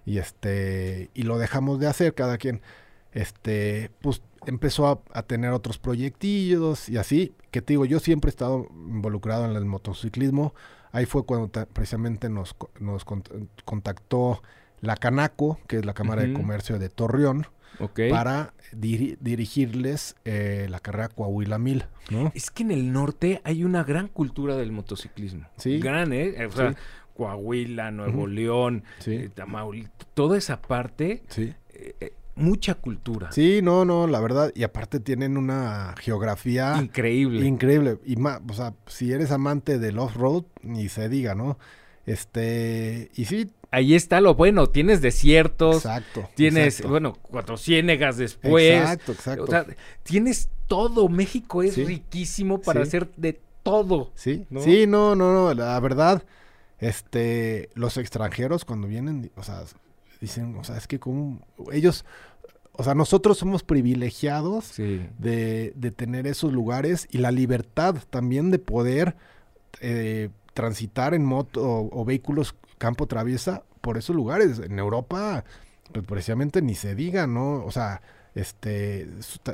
[0.04, 2.60] Y este, y lo dejamos de hacer, cada quien,
[3.12, 8.28] este, pues empezó a, a tener otros proyectillos y así, que te digo, yo siempre
[8.28, 10.54] he estado involucrado en el motociclismo.
[10.92, 14.42] Ahí fue cuando ta- precisamente nos, nos cont- contactó
[14.80, 16.32] la Canaco, que es la Cámara de.
[16.34, 17.46] Comercio de Torreón,
[18.10, 22.30] para diri- dirigirles eh, la carrera Coahuila 1000, ¿no?
[22.34, 25.48] Es que en el norte hay una gran cultura del motociclismo.
[25.56, 25.80] Sí.
[25.80, 26.46] Gran, ¿eh?
[26.46, 26.76] O sea, Sí.
[27.16, 28.26] Coahuila, Nuevo.
[28.26, 29.14] León, Sí.
[29.14, 31.54] eh, Tamaulipas, toda esa parte, Sí.
[31.72, 33.30] eh, eh, mucha cultura.
[33.32, 37.46] Sí, no, no, la verdad, y aparte tienen una geografía Increíble.
[37.46, 37.98] increíble.
[38.04, 41.58] Y más, o sea, si eres amante del off-road, ni se diga, ¿no?
[42.06, 46.28] Este, y sí, Ahí está lo bueno, tienes desiertos, exacto.
[46.36, 46.90] tienes, exacto.
[46.90, 48.70] bueno, cuatro ciénegas después.
[48.72, 49.42] Exacto, exacto.
[49.44, 49.66] O sea,
[50.04, 51.08] tienes todo.
[51.08, 51.84] México es Sí.
[51.84, 52.88] riquísimo para Sí.
[52.88, 54.12] hacer de todo.
[54.14, 54.60] Sí, ¿no?
[54.60, 56.22] sí, no, no, no, la verdad,
[56.78, 59.62] este, los extranjeros cuando vienen, o sea,
[60.24, 61.40] dicen, o sea, es que como
[61.72, 62.04] ellos,
[62.72, 65.06] o sea, nosotros somos privilegiados Sí.
[65.18, 69.16] de, de tener esos lugares y la libertad también de poder
[69.80, 74.58] eh, transitar en moto o, o vehículos campo traviesa por esos lugares.
[74.58, 75.44] En Europa,
[75.92, 77.64] pues precisamente ni se diga, ¿no?
[77.64, 78.00] O sea,
[78.34, 79.02] este,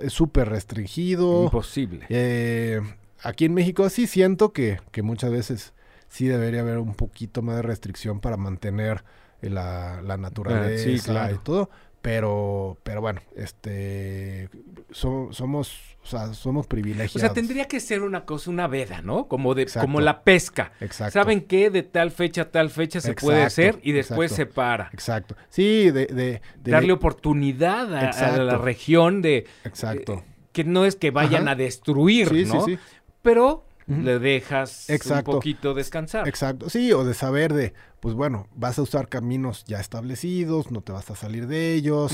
[0.03, 1.45] es súper restringido.
[1.45, 2.07] Imposible.
[2.09, 2.81] Eh,
[3.23, 5.73] aquí en México sí siento que, que muchas veces
[6.09, 9.05] sí debería haber un poquito más de restricción para mantener
[9.49, 11.35] la, la naturaleza Ah, sí, claro.
[11.35, 11.71] y todo.
[12.03, 14.49] pero, pero bueno, este,
[14.91, 17.21] so- somos, o sea, somos O privilegiados.
[17.21, 19.29] sea, tendría que ser una cosa, una veda, ¿no?
[19.29, 19.87] Como de, Exacto.
[19.87, 20.73] como la pesca.
[20.81, 21.13] Exacto.
[21.13, 21.71] ¿Saben qué?
[21.71, 24.91] De tal fecha a tal fecha se puede hacer y después se para.
[24.93, 25.37] Exacto.
[25.51, 30.15] Sí, de, de, de- Darle oportunidad a, la región de Exacto.
[30.15, 31.53] eh, que no es que vayan Ajá.
[31.53, 32.65] a destruir, sí, ¿no?
[32.65, 32.79] sí, sí.
[33.23, 35.33] Pero Le dejas Exacto.
[35.33, 36.29] un poquito descansar.
[36.29, 40.81] Exacto, sí, o de saber de, pues bueno, vas a usar caminos ya establecidos, no
[40.81, 42.13] te vas a salir de ellos,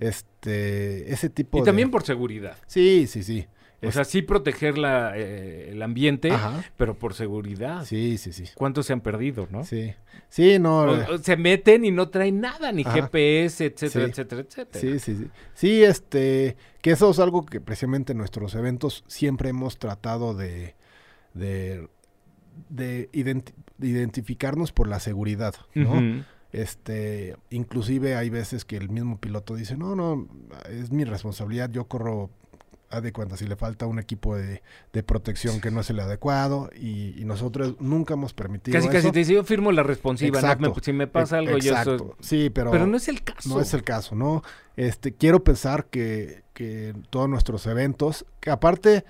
[0.00, 1.64] este, ese tipo Y de...
[1.66, 2.56] también por seguridad.
[2.66, 3.46] Sí, sí, sí.
[3.82, 6.64] O Es- sea, sí proteger la, eh, el ambiente, Ajá.
[6.76, 7.84] pero por seguridad.
[7.84, 8.44] Sí, sí, sí.
[8.54, 9.64] ¿Cuántos se han perdido, no?
[9.64, 9.92] Sí,
[10.30, 10.82] sí, no.
[10.82, 12.92] O- eh, o se meten y no traen nada, ni Ajá.
[12.94, 14.10] GPS, etcétera, Sí.
[14.10, 14.80] etcétera, etcétera.
[14.80, 15.28] Sí, sí, sí.
[15.54, 20.76] Sí, este, que eso es algo que precisamente en nuestros eventos siempre hemos tratado de,
[21.34, 21.88] de,
[22.70, 26.24] de, identi- de identificarnos por la seguridad, ¿no?
[26.52, 30.28] Este, inclusive hay veces que el mismo piloto dice, no, no,
[30.70, 32.30] es mi responsabilidad, yo corro,
[33.02, 36.70] de cuenta, si le falta un equipo de, de protección que no es el adecuado
[36.80, 40.46] y, y nosotros nunca hemos permitido Casi, casi te dice, yo firmo la responsiva, ¿no?
[40.46, 40.74] Exacto.
[40.76, 41.98] Me- si me pasa algo, yo soy...
[42.20, 43.48] Sí, pero, Pero no es el caso.
[43.48, 44.44] no es el caso, ¿no?
[44.76, 49.04] Este, quiero pensar que, que todos nuestros eventos, que aparte,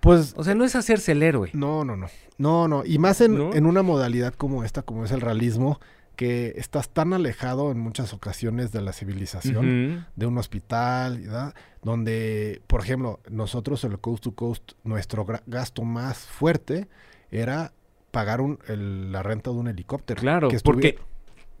[0.00, 1.50] pues, O sea, no es hacerse el héroe.
[1.52, 2.06] no, no, no,
[2.38, 3.54] no, no, y más en, ¿No?
[3.54, 5.80] en una modalidad como esta, como es el realismo,
[6.16, 11.54] que estás tan alejado en muchas ocasiones de la civilización, de un hospital, ¿verdad?
[11.82, 16.88] donde, por ejemplo, nosotros en el Coast to Coast, nuestro gasto más fuerte
[17.30, 17.72] era
[18.12, 20.20] pagar un- el- la renta de un helicóptero.
[20.20, 20.98] Claro, que porque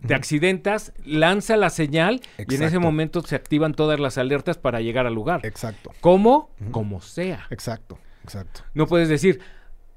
[0.06, 4.80] te accidentas, lanza la señal y en ese momento se activan todas las alertas para
[4.80, 5.44] llegar al lugar.
[5.44, 6.50] Exacto, ¿Cómo?
[6.70, 7.46] Como sea.
[7.50, 8.62] exacto, exacto.
[8.74, 9.40] No puedes decir,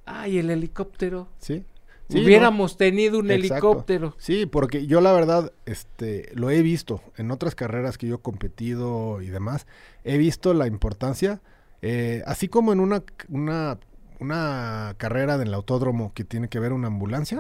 [0.05, 1.27] ay, el helicóptero.
[1.39, 1.65] ¿Sí?
[2.09, 3.53] Sí, Hubiéramos tenido un Exacto.
[3.53, 4.15] helicóptero.
[4.17, 8.19] Sí, porque yo la verdad, este, lo he visto en otras carreras que yo he
[8.19, 9.67] competido y demás,
[10.03, 11.39] he visto la importancia,
[11.83, 13.77] eh, así como en una, una,
[14.19, 17.39] una carrera del autódromo que tiene que ver una ambulancia,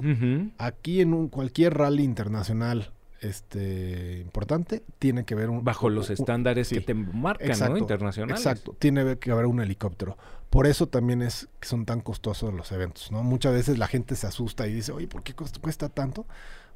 [0.59, 6.13] aquí en un, cualquier rally internacional este importante tiene que ver un Bajo los un-
[6.13, 7.77] estándares que te marcan, Exacto, ¿no?
[7.79, 8.39] Internacionales.
[8.45, 10.17] Exacto, tiene que haber un helicóptero.
[10.49, 13.23] Por eso también es que son tan costosos los eventos, ¿no?
[13.23, 16.25] Muchas veces la gente se asusta y dice, oye, ¿por qué cuesta, tanto?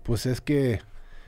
[0.04, 0.82] Pues es que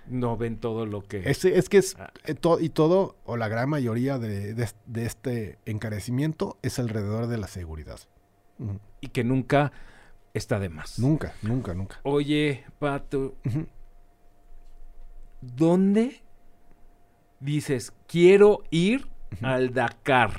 [0.07, 1.27] No ven todo lo que...
[1.29, 2.11] es, es que es Ah.
[2.25, 6.77] eh, to- y todo o la gran mayoría de, de es- de este encarecimiento es
[6.77, 7.99] alrededor de la seguridad.
[9.01, 9.71] Y que nunca
[10.35, 10.99] está de más.
[10.99, 11.99] Nunca, nunca, nunca.
[12.03, 13.65] Oye, Pato, Ujú.
[15.55, 16.21] ¿Dónde
[17.39, 19.07] dices, quiero ir
[19.41, 20.31] al Dakar?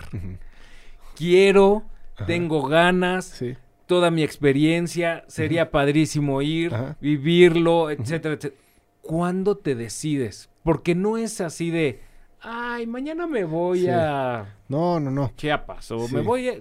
[1.14, 1.85] Quiero,
[2.16, 2.27] Ajá.
[2.27, 6.97] tengo ganas, Sí, toda mi experiencia, sería padrísimo ir, Ajá.
[7.01, 8.61] vivirlo, etcétera, etcétera.
[9.03, 10.51] ¿Cuándo te decides?
[10.64, 12.01] Porque no es así de,
[12.40, 13.88] ay, mañana me voy Sí.
[13.90, 15.33] a no, no, no.
[15.37, 16.14] Chiapas o Sí.
[16.14, 16.55] me voy a,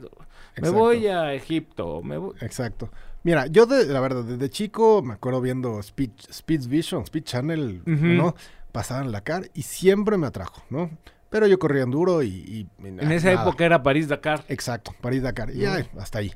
[0.62, 2.36] me voy a Egipto, o me voy...
[2.42, 2.90] Exacto.
[3.26, 7.82] Mira, yo de, la verdad, desde chico me acuerdo viendo Speed, Speed Vision, Speed Channel.
[7.86, 8.36] ¿no?
[8.72, 10.92] Pasaban la car y siempre me atrajo, ¿no?
[11.30, 12.28] Pero yo corría enduro y...
[12.30, 13.42] y- y En esa nada.
[13.44, 14.46] época era París-Dakar.
[14.48, 15.54] Exacto, París-Dakar.
[15.56, 16.32] Y hasta ahí.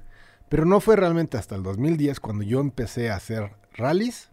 [0.50, 4.32] Pero no fue realmente hasta el 2010 cuando yo empecé a hacer rallies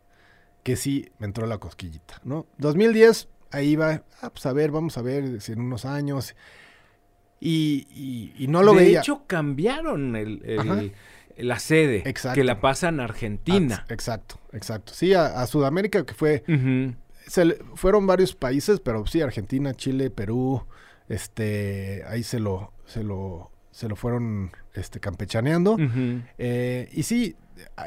[0.62, 2.46] que sí me entró la cosquillita, ¿no?
[2.58, 6.34] 2010, ahí iba, ah, pues a ver, vamos a ver si en unos años.
[7.38, 9.00] Y, y- y no lo de veía.
[9.00, 10.42] hecho, cambiaron el.
[11.38, 12.34] La sede, Exacto.
[12.36, 13.84] que la pasan a Argentina.
[13.88, 14.92] Exacto, exacto.
[14.94, 16.42] Sí, a, a Sudamérica, que fue
[17.26, 20.64] se le- fueron varios países, pero sí, Argentina, Chile, Perú,
[21.08, 25.76] este, ahí se lo, se lo, se lo fueron, este, campechaneando.
[26.38, 27.36] Eh, y sí,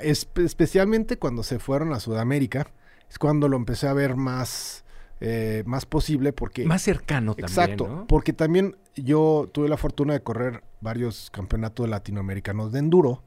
[0.03, 2.67] espe- especialmente cuando se fueron a Sudamérica,
[3.09, 4.83] es cuando lo empecé a ver más,
[5.21, 6.65] eh, más posible porque...
[6.65, 8.07] Más cercano también, Exacto, ¿no?
[8.07, 13.23] porque también yo tuve la fortuna de correr varios campeonatos latinoamericanos de enduro,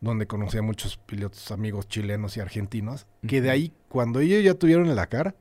[0.00, 4.54] donde conocí a muchos pilotos amigos chilenos y argentinos, que de ahí, cuando ellos ya
[4.54, 5.36] tuvieron el Dakar,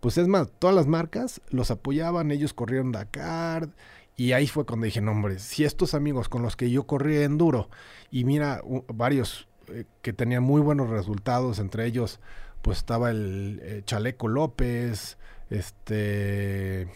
[0.00, 3.70] pues es más, todas las marcas los apoyaban, ellos corrieron Dakar,
[4.16, 7.18] y ahí fue cuando dije, no hombre, si estos amigos con los que yo corrí
[7.18, 7.68] enduro,
[8.10, 12.20] y mira, varios eh, que tenían muy buenos resultados, entre ellos,
[12.62, 15.18] pues estaba el eh, Chaleco López,
[15.50, 16.88] este,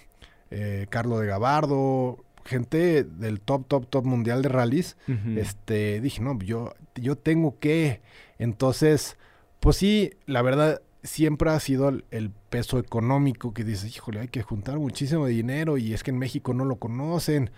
[0.51, 4.97] eh, Carlos de Gabardo, gente del top, top, top mundial de rallies,
[5.37, 8.01] este, dije, no, yo, yo tengo que,
[8.39, 9.17] entonces,
[9.61, 14.29] pues sí, la verdad, siempre ha sido el, el peso económico que dices, híjole, hay
[14.29, 17.51] que juntar muchísimo dinero y es que en México no lo conocen,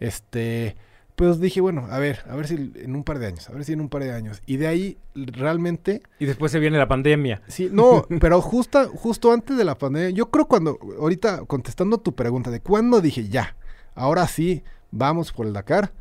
[0.00, 0.76] este,
[1.20, 3.64] Pues dije, bueno, a ver, a ver si en un par de años, a ver
[3.64, 4.40] si en un par de años.
[4.46, 6.02] Y de ahí realmente...
[6.18, 7.42] Y después se viene la pandemia.
[7.46, 12.14] Sí, no, pero justo, justo antes de la pandemia, yo creo cuando, ahorita contestando tu
[12.14, 13.54] pregunta de cuándo dije, ya,
[13.94, 15.92] ahora sí, vamos por el Dakar,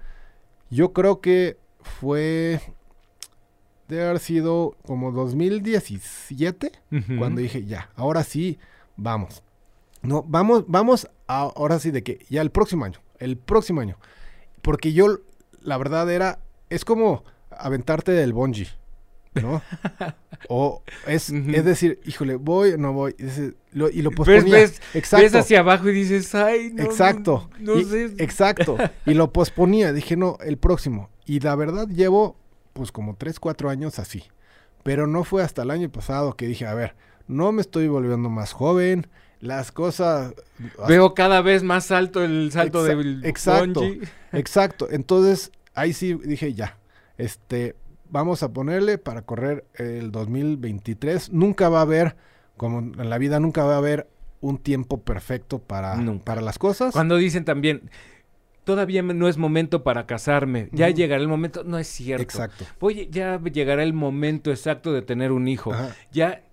[0.70, 2.60] yo creo que fue,
[3.88, 7.18] debe haber sido como 2017, Ujú.
[7.18, 8.60] cuando dije, ya, ahora sí,
[8.96, 9.44] vamos.
[10.02, 13.98] No, vamos, vamos, a- ahora sí de que ya el próximo año, el próximo año.
[14.62, 15.20] Porque yo,
[15.62, 18.68] la verdad era, es como aventarte del bungee,
[19.42, 19.62] ¿no?
[20.50, 24.56] o es, es decir, híjole, voy, no voy, y, dices, lo, y lo Ves, posponía.
[24.56, 26.84] ves, exacto, ves hacia abajo y dices, ay, no.
[26.84, 28.06] exacto, No, no y- sé.
[28.20, 28.78] exacto.
[29.06, 31.10] Y lo posponía, dije, no, el próximo.
[31.26, 32.38] Y la verdad llevo,
[32.74, 34.24] pues como 3, 4 años así.
[34.84, 36.96] Pero no fue hasta el año pasado que dije, a ver,
[37.28, 39.08] no me estoy volviendo más joven,
[39.42, 40.34] las cosas...
[40.88, 43.82] Veo cada vez más alto el salto Exa- del exacto.
[43.82, 44.02] bungee.
[44.34, 46.78] Exacto, entonces ahí sí dije ya,
[47.18, 47.76] este,
[48.10, 51.32] vamos a ponerle para correr el 2023.
[51.32, 52.16] Nunca va a haber,
[52.58, 54.08] como en la vida, nunca va a haber
[54.42, 56.26] un tiempo perfecto para, Nunca.
[56.26, 56.94] para las cosas.
[56.94, 57.90] Cuando dicen también,
[58.64, 62.24] todavía no es momento para casarme, ya llegará el momento, no es cierto.
[62.24, 62.66] Exacto.
[62.80, 65.74] Oye, ya llegará el momento exacto de tener un hijo.
[65.74, 66.44] Ajá, Ya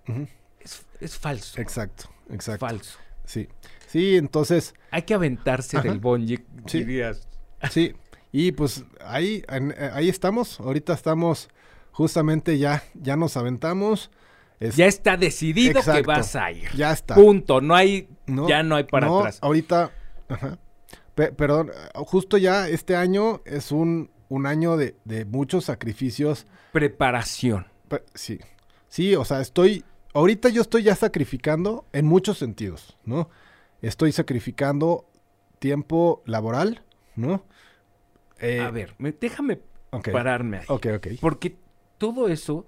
[0.59, 1.61] es, es falso.
[1.61, 2.65] Exacto, exacto.
[2.65, 2.97] Falso.
[3.23, 3.47] Sí,
[3.87, 5.87] sí, entonces, Hay que aventarse Ajá.
[5.87, 6.79] del bungee, Sí.
[6.79, 7.27] dirías.
[7.71, 7.93] sí.
[8.31, 11.49] Y pues ahí, en- eh, ahí estamos, ahorita estamos,
[11.91, 14.11] justamente ya, ya nos aventamos.
[14.59, 16.69] Es- Ya está decidido que vas a ir.
[16.75, 17.15] ya está.
[17.15, 17.61] Punto.
[17.61, 19.39] No hay, No, ya no hay para no, atrás.
[19.41, 19.91] Ahorita,
[20.27, 20.57] ajá.
[21.15, 26.45] Pe- perdón, justo ya este año es un, un año de, de muchos sacrificios.
[26.73, 27.67] Preparación.
[27.87, 28.39] Pe- sí,
[28.87, 33.29] sí, o sea, estoy, ahorita yo estoy ya sacrificando en muchos sentidos, ¿no?
[33.81, 35.05] Estoy sacrificando
[35.59, 36.83] tiempo laboral,
[37.15, 37.43] ¿no?
[38.39, 39.59] Eh, a ver, me- déjame
[40.11, 40.65] pararme ahí.
[40.67, 41.07] ok, ok.
[41.19, 41.55] Porque
[41.97, 42.65] todo eso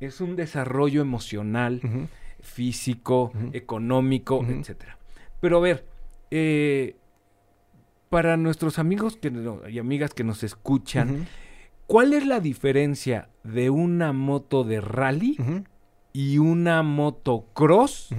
[0.00, 1.80] es un desarrollo emocional,
[2.40, 4.52] físico, económico, Ujú.
[4.52, 4.98] etcétera.
[5.40, 5.86] Pero a ver,
[6.30, 6.96] eh,
[8.10, 11.26] para nuestros amigos que no- y amigas que nos escuchan,
[11.86, 15.36] ¿cuál es la diferencia de una moto de rally
[16.12, 18.10] y una motocross?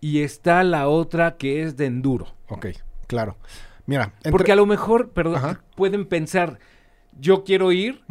[0.00, 2.26] Y está la otra que es de enduro.
[2.48, 2.66] Ok,
[3.06, 3.36] claro.
[3.86, 5.60] Mira, entre- Porque a lo mejor, perdón, Ajá.
[5.76, 6.58] pueden pensar,
[7.18, 8.02] yo quiero ir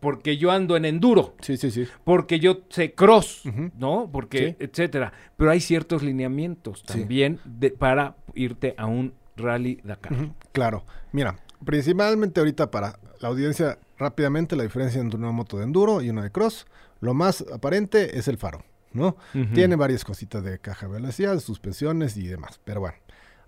[0.00, 1.36] porque yo ando en enduro.
[1.40, 1.86] Sí, sí, sí.
[2.04, 3.42] porque yo sé cross.
[3.78, 4.10] ¿no?
[4.12, 4.64] Porque, Sí.
[4.64, 5.12] etcétera.
[5.36, 6.98] Pero hay ciertos lineamientos Sí.
[6.98, 10.12] también de- para irte a un rally Dakar.
[10.12, 10.84] Ujú, Claro.
[11.12, 16.10] Mira, principalmente ahorita para la audiencia, rápidamente la diferencia entre una moto de enduro y
[16.10, 16.66] una de cross,
[17.00, 19.16] lo más aparente es el faro, ¿no?
[19.54, 22.96] Tiene varias cositas de caja de velocidad, suspensiones y demás, pero bueno.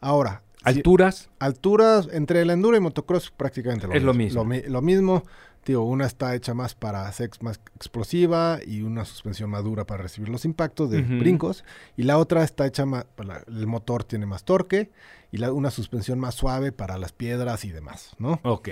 [0.00, 1.30] Ahora, alturas.
[1.38, 4.42] alturas entre el enduro y motocross prácticamente Es lo mismo.
[4.42, 5.22] Lo, mi- lo mismo,
[5.64, 10.02] digo, una está hecha más para ser más explosiva y una suspensión más dura para
[10.02, 11.64] recibir los impactos de brincos.
[11.96, 14.90] Y la otra está hecha más, para- el motor tiene más torque
[15.32, 18.40] y la- una suspensión más suave para las piedras y demás, ¿no?
[18.42, 18.70] Ok.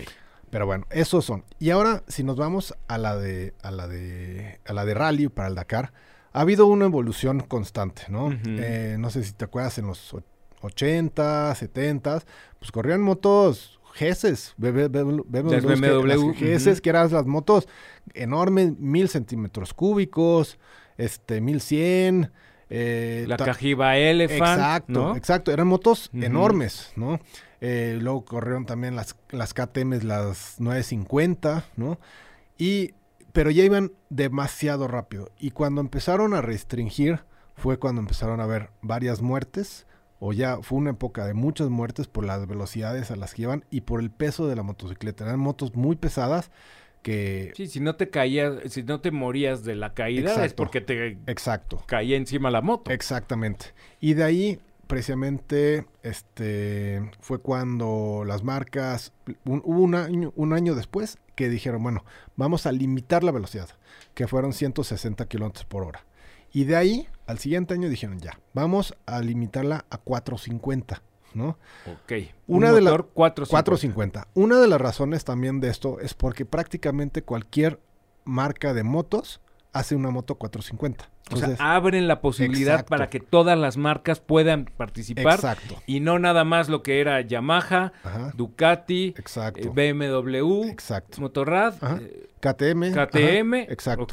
[0.51, 1.45] Pero bueno, esos son.
[1.59, 5.29] Y ahora, si nos vamos a la de, a la de, a la de rally
[5.29, 5.93] para el Dakar,
[6.35, 8.31] ha habido una evolución constante, ¿no?
[8.45, 10.15] Eh, no sé si te acuerdas en los
[10.63, 12.23] 80, 70,
[12.59, 16.35] pues corrían motos GS, BMW, BMW, Las BMW, las ujú.
[16.35, 17.69] GS, que eran las motos
[18.15, 20.59] enormes, mil centímetros cúbicos,
[20.97, 22.31] este, 1100.
[22.71, 24.41] Eh, La Cajiba Elephant.
[24.41, 25.17] Exacto, ¿no?
[25.17, 25.53] exacto.
[25.53, 27.21] Eran motos enormes, ¿no?
[27.61, 32.01] Eh, luego corrieron también las, las KTM, las 950, ¿no?
[32.57, 32.95] Y,
[33.33, 35.31] pero ya iban demasiado rápido.
[35.39, 37.21] Y cuando empezaron a restringir,
[37.55, 39.87] fue cuando empezaron a haber varias muertes,
[40.25, 43.65] o ya fue una época de muchas muertes por las velocidades a las que iban
[43.71, 45.25] y por el peso de la motocicleta.
[45.25, 46.53] Eran motos muy pesadas
[47.03, 47.53] que...
[47.57, 50.57] Sí, si no te caías, si no te morías de la caída, es Exacto.
[50.57, 51.83] porque te Exacto.
[51.87, 52.93] caía encima la moto.
[52.93, 53.67] Exactamente.
[53.99, 59.13] Y de ahí, precisamente, este, fue cuando las marcas,
[59.45, 62.05] un- hubo un año, un año después que dijeron, bueno,
[62.37, 63.69] vamos a limitar la velocidad,
[64.15, 66.05] que fueron 160 kilómetros por hora.
[66.53, 71.03] Y de ahí, al siguiente año dijeron, ya, vamos a limitarla a 450,
[71.35, 71.57] ¿no?
[71.87, 72.13] ok.
[72.47, 73.51] Una Un de la- motor 450.
[73.51, 74.29] 450.
[74.35, 77.81] Una de las razones también de esto es porque prácticamente cualquier
[78.25, 79.41] marca de motos
[79.73, 81.05] hace una moto 450.
[81.31, 82.91] O sea, Entonces, abren la posibilidad Exacto.
[82.91, 85.77] para que todas las marcas puedan participar exacto.
[85.87, 88.33] y no nada más lo que era Yamaha, Ajá.
[88.35, 89.61] Ducati, Exacto.
[89.61, 91.21] eh, BMW, Exacto.
[91.23, 92.93] Motorrad, eh, KTM.
[92.93, 93.55] KTM.
[93.63, 94.07] ajá, exacto.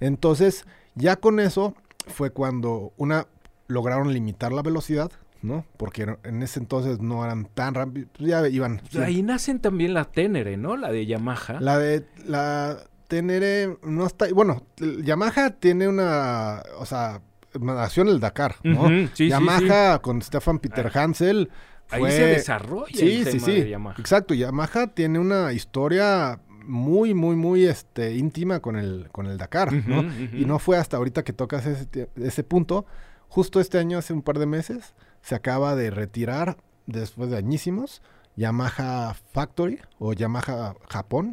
[0.00, 0.64] Entonces,
[0.94, 1.74] ya con eso
[2.06, 3.26] fue cuando una
[3.68, 5.10] lograron limitar la velocidad,
[5.42, 5.64] ¿no?
[5.76, 8.80] Porque en- ese entonces no eran tan rápidos, pues ya iban.
[8.90, 10.76] Pues Ahí nacen también la Ténere, ¿no?
[10.76, 11.60] La de Yamaha.
[11.60, 12.78] La de la
[13.08, 17.20] Tenere no está, bueno, Yamaha tiene una, o sea,
[17.60, 18.82] nació en el Dakar, ¿no?
[18.84, 21.50] Ujú, sí, sí, Yamaha con Stefan Peter Hansel
[21.90, 23.52] Ahí fue- se desarrolla Sí, el sí, tema sí.
[23.60, 23.96] de Yamaha.
[23.98, 29.72] Exacto, Yamaha tiene una historia muy, muy, muy este, íntima con el, con el Dakar,
[29.72, 30.00] ¿no?
[30.00, 30.36] ujú.
[30.36, 32.86] Y no fue hasta ahorita que tocas ese, ese punto.
[33.28, 36.56] Justo este año, hace un par de meses, se acaba de retirar,
[36.86, 38.02] después de añísimos,
[38.36, 41.32] Yamaha Factory o Yamaha Japón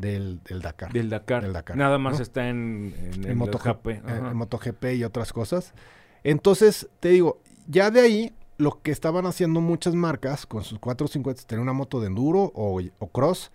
[0.00, 0.92] del, del Dakar.
[0.92, 1.42] Del Dakar.
[1.42, 2.22] Del Dakar, Nada más ¿no?
[2.22, 3.88] está en, en, MotoGP, GP.
[3.88, 5.72] eh, en MotoGP y otras cosas.
[6.24, 11.44] Entonces, te digo, ya de ahí, lo que estaban haciendo muchas marcas con sus 450,
[11.46, 13.52] tener una moto de enduro o, o cross,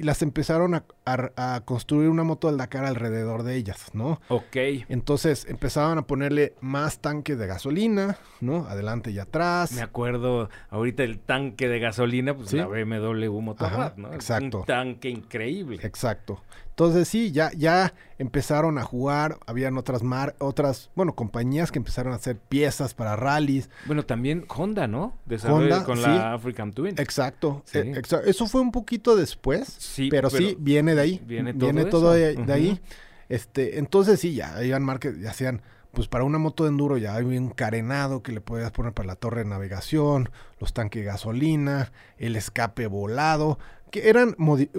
[0.00, 4.20] y las empezaron a, a- a construir una moto del Dakar alrededor de ellas, ¿no?
[4.28, 4.56] Ok.
[4.88, 8.66] Entonces empezaban a ponerle más tanques de gasolina, ¿no?
[8.66, 9.72] Adelante y atrás.
[9.72, 12.56] Me acuerdo ahorita el tanque de gasolina, pues Sí.
[12.56, 14.12] la BMW Motorrad, ¿no?
[14.14, 14.60] exacto.
[14.60, 15.78] Un tanque increíble.
[15.82, 16.42] Exacto.
[16.70, 22.12] Entonces sí, ya, ya empezaron a jugar, habían otras mar, otras, bueno, compañías que empezaron
[22.12, 23.68] a hacer piezas para rallies.
[23.84, 25.14] Bueno, también Honda, ¿no?
[25.26, 26.02] Desarrolló Honda, con sí.
[26.04, 26.94] la African Twin.
[26.98, 27.62] Exacto.
[27.66, 27.78] Sí.
[27.78, 31.20] eh, exa- Eso fue un poquito después, Sí, pero, sí, viene de ahí.
[31.26, 32.80] viene todo Viene todo de, de ahí.
[33.28, 35.62] Este, entonces sí, ya iban marcas, ya hacían,
[35.92, 39.06] pues para una moto de enduro ya había un carenado que le podías poner para
[39.06, 43.58] la torre de navegación, los tanques de gasolina, el escape volado,
[43.90, 44.34] que eran,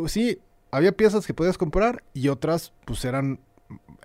[0.08, 0.40] sí,
[0.72, 3.40] había piezas que podías comprar y otras pues eran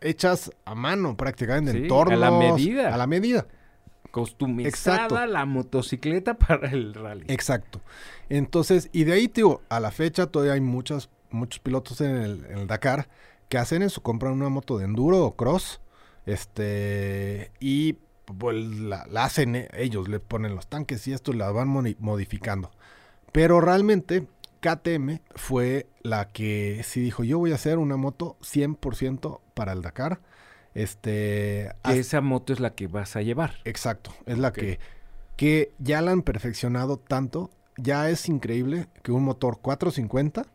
[0.01, 2.19] hechas a mano prácticamente, Sí, en a tornos.
[2.19, 2.95] la medida.
[2.95, 3.47] A la medida.
[4.11, 5.27] Costumizada Exacto.
[5.27, 7.25] la motocicleta para el rally.
[7.29, 7.81] Exacto.
[8.29, 12.45] Entonces, y de ahí, tío, a la fecha todavía hay muchos, muchos pilotos en el,
[12.47, 13.09] en el Dakar
[13.49, 15.81] que hacen eso, compran una moto de enduro o cross,
[16.25, 17.95] este, y
[18.25, 22.71] pues la, la hacen e- ellos, le ponen los tanques y esto la van modificando.
[23.33, 24.27] Pero realmente
[24.61, 29.83] KTM fue la que sí dijo, yo voy a hacer una moto 100% para el
[29.83, 30.21] Dakar.
[30.75, 33.55] Este, esa moto es la que vas a llevar.
[33.65, 34.79] Exacto, es la que,
[35.37, 37.51] que ya la han perfeccionado tanto.
[37.79, 40.47] Ya es increíble que un motor 450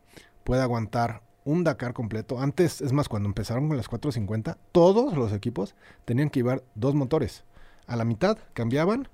[0.44, 2.40] pueda aguantar un Dakar completo.
[2.40, 5.74] Antes, es más, cuando empezaron con las 450, todos los equipos
[6.04, 7.44] tenían que llevar dos motores.
[7.86, 9.08] A la mitad cambiaban,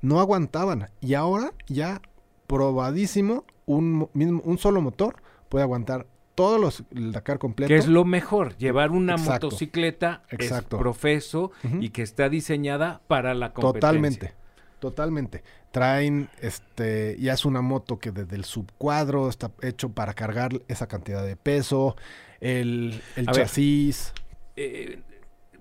[0.00, 0.88] no aguantaban.
[1.00, 2.00] Y ahora ya
[2.46, 7.68] probadísimo, un, mo- mismo, un solo motor puede aguantar todos los el Dakar completo.
[7.68, 9.46] Que es lo mejor, llevar una Exacto.
[9.46, 10.76] motocicleta Exacto.
[10.76, 11.50] es profeso
[11.80, 13.80] y que está diseñada para la competencia.
[13.80, 14.34] Totalmente.
[14.78, 15.42] Totalmente.
[15.70, 20.86] Traen, este, ya es una moto que desde el subcuadro está hecho para cargar esa
[20.86, 21.96] cantidad de peso,
[22.40, 23.34] el, el ver.
[23.34, 24.12] chasis.
[24.56, 25.00] Eh,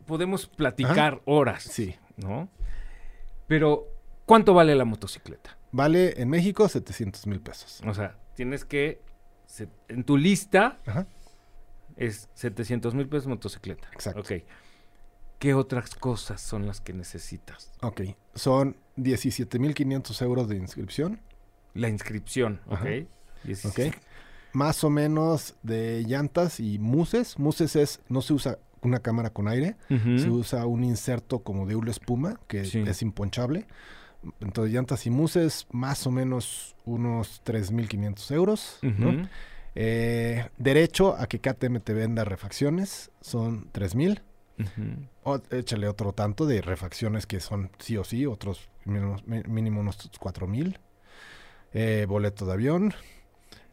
[0.06, 1.96] podemos platicar horas, Sí.
[2.18, 2.50] ¿no?
[3.48, 3.88] Pero,
[4.26, 5.58] ¿cuánto vale la motocicleta?
[5.76, 7.82] Vale en México 700 mil pesos.
[7.86, 9.02] O sea, tienes que,
[9.46, 11.06] se- en tu lista Ajá.
[11.98, 13.90] es 700 mil pesos motocicleta.
[13.92, 14.22] Exacto.
[14.22, 14.32] Ok.
[15.40, 17.74] ¿Qué otras cosas son las que necesitas?
[17.82, 18.02] Ok.
[18.36, 21.20] Son 17 mil 500 euros de inscripción.
[21.74, 23.06] La inscripción, ¿ok?
[23.66, 23.80] Ok.
[24.54, 27.38] Más o menos de llantas y muses.
[27.38, 29.76] Muses es, no se usa una cámara con aire.
[29.90, 32.82] Se usa un inserto como de hule espuma que Sí.
[32.88, 33.68] es imponchable.
[34.42, 38.80] Entonces, llantas y muses, más o menos unos 3.500 euros.
[38.82, 39.10] ¿no?
[39.10, 39.28] Ujú.
[39.76, 44.22] Eh, derecho a que KTM te venda refacciones son 3.000.
[44.58, 45.08] Ujú.
[45.24, 50.78] O, échale otro tanto de refacciones que son sí o sí, otros mínimo, unos 4.000.
[51.74, 52.94] Eh, boleto de avión.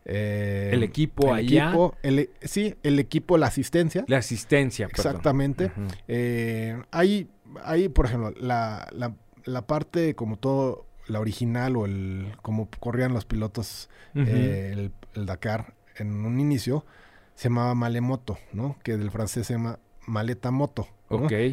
[0.05, 1.67] eh, El equipo el allá.
[1.69, 4.05] equipo, el e- sí, el equipo, la asistencia.
[4.09, 4.87] La asistencia.
[4.87, 5.71] Exactamente.
[6.09, 7.29] Eh, hay,
[7.63, 13.13] hay, por ejemplo, la, la, la parte como todo, la original o el como corrían
[13.13, 16.85] los pilotos eh, el, el Dakar en un inicio,
[17.35, 18.77] se llamaba Malemoto, ¿no?
[18.83, 20.89] Que del francés se llama Maleta Moto.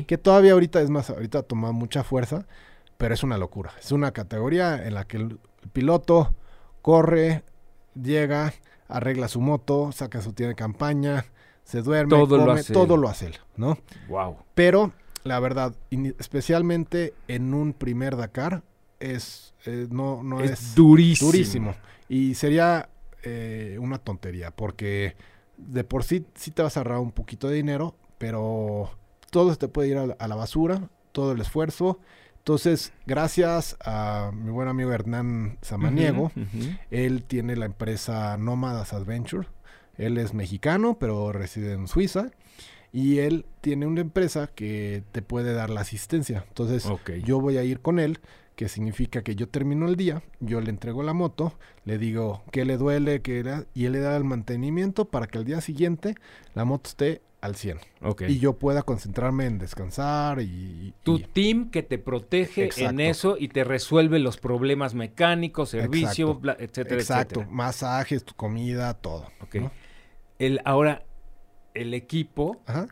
[0.08, 2.46] Que todavía ahorita, es más, ahorita toma mucha fuerza,
[2.98, 3.74] pero es una locura.
[3.80, 6.34] Es una categoría en la que el, el piloto
[6.82, 7.44] corre,
[8.02, 8.54] llega,
[8.88, 11.26] arregla su moto, saca su tienda de campaña,
[11.64, 13.02] se duerme, Todo lo come, hace todo él.
[13.02, 13.78] lo hace él, ¿no?
[14.08, 14.38] Wow.
[14.56, 14.94] Pero
[15.24, 15.76] la verdad,
[16.20, 18.64] especialmente en un primer Dakar,
[19.00, 21.32] es eh, no, no es, es, durísimo.
[21.32, 21.76] durísimo.
[22.08, 22.90] Y sería
[23.24, 25.16] eh, una tontería, porque
[25.58, 28.92] de por sí sí te vas a ahorrar un poquito de dinero, pero
[29.30, 32.00] todo se te puede ir a la, a la basura, todo el esfuerzo.
[32.40, 36.32] Entonces, gracias a mi buen amigo Hernán Samaniego,
[36.90, 39.48] él tiene la empresa Nómadas Adventure.
[39.98, 42.32] Él es mexicano, pero reside en Suiza.
[42.92, 46.44] Y él tiene una empresa que te puede dar la asistencia.
[46.48, 46.88] Entonces,
[47.24, 48.20] yo voy a ir con él,
[48.56, 51.54] que significa que yo termino el día, yo le entrego la moto,
[51.86, 55.38] le digo qué le duele, qué era, y él le da el mantenimiento para que
[55.38, 56.16] al día siguiente
[56.56, 57.78] la moto esté al 100.
[58.02, 58.24] Ok.
[58.28, 60.94] Y yo pueda concentrarme en descansar y...
[61.04, 66.32] tu y- team que te protege en eso y te resuelve los problemas mecánicos, servicio,
[66.32, 66.42] Exacto.
[66.42, 67.56] bla- etcétera, Exacto, etcétera.
[67.56, 69.28] masajes, tu comida, todo.
[69.42, 69.56] Ok.
[69.56, 69.72] ¿no?
[70.38, 71.04] El, ahora,
[71.82, 72.88] el equipo, Ajá.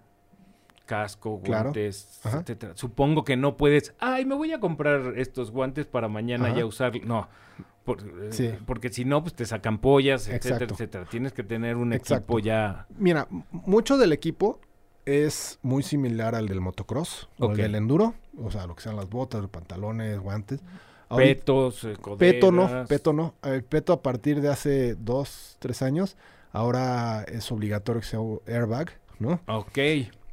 [0.85, 1.65] casco, Claro.
[1.65, 2.39] guantes, Ajá.
[2.41, 2.73] etcétera.
[2.75, 6.57] Supongo que no puedes, ay, me voy a comprar estos guantes para mañana Ajá.
[6.57, 6.93] ya usar.
[7.05, 7.27] No.
[7.83, 8.51] por- eh, Sí.
[8.65, 10.73] Porque si no, pues te sacan pollas, etcétera, Exacto.
[10.73, 11.05] etcétera.
[11.09, 12.15] Tienes que tener un Exacto.
[12.37, 12.85] equipo ya.
[12.97, 14.59] Mira, mucho del equipo
[15.05, 17.51] es muy similar al del motocross o Ok.
[17.51, 18.13] el del enduro,
[18.43, 20.59] o sea, lo que sean las botas, los pantalones, guantes.
[21.15, 22.89] Petos, eh, Peto no, coderas.
[22.89, 23.35] Peto no.
[23.41, 26.17] El Peto a partir de hace dos, tres años,
[26.51, 29.41] ahora es obligatorio que sea airbag, ¿no?
[29.47, 29.77] Ok.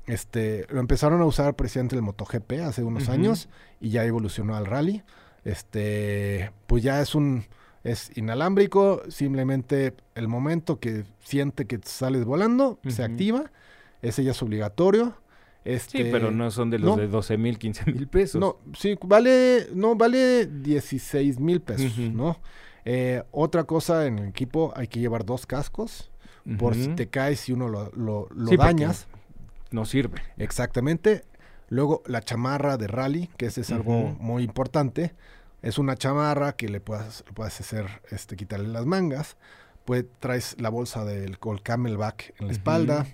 [0.07, 3.49] Este, lo empezaron a usar precisamente el MotoGP hace unos años
[3.81, 5.03] y ya evolucionó al rally.
[5.45, 7.45] Este, pues ya es un,
[7.85, 13.51] es inalámbrico, simplemente el momento que siente que sales volando, se activa,
[14.03, 15.15] ese ya es obligatorio.
[15.65, 16.97] Este, Sí, pero no son de los no.
[17.01, 18.39] de 12 mil, 15 mil pesos.
[18.39, 21.99] no, sí, vale, no, vale 16 mil pesos.
[21.99, 22.39] ¿no?
[22.85, 26.11] Eh, otra cosa en el equipo, hay que llevar dos cascos,
[26.59, 29.07] por si te caes y uno lo, lo- lo Sí, porque- dañas.
[29.71, 30.21] No sirve.
[30.37, 31.25] Exactamente.
[31.71, 35.15] Luego la chamarra de rally, que ese es algo muy importante.
[35.63, 39.37] Es una chamarra que le puedes, le puedes hacer, este, quitarle las mangas.
[39.87, 43.07] Pues traes la bolsa del col camelback en la espalda.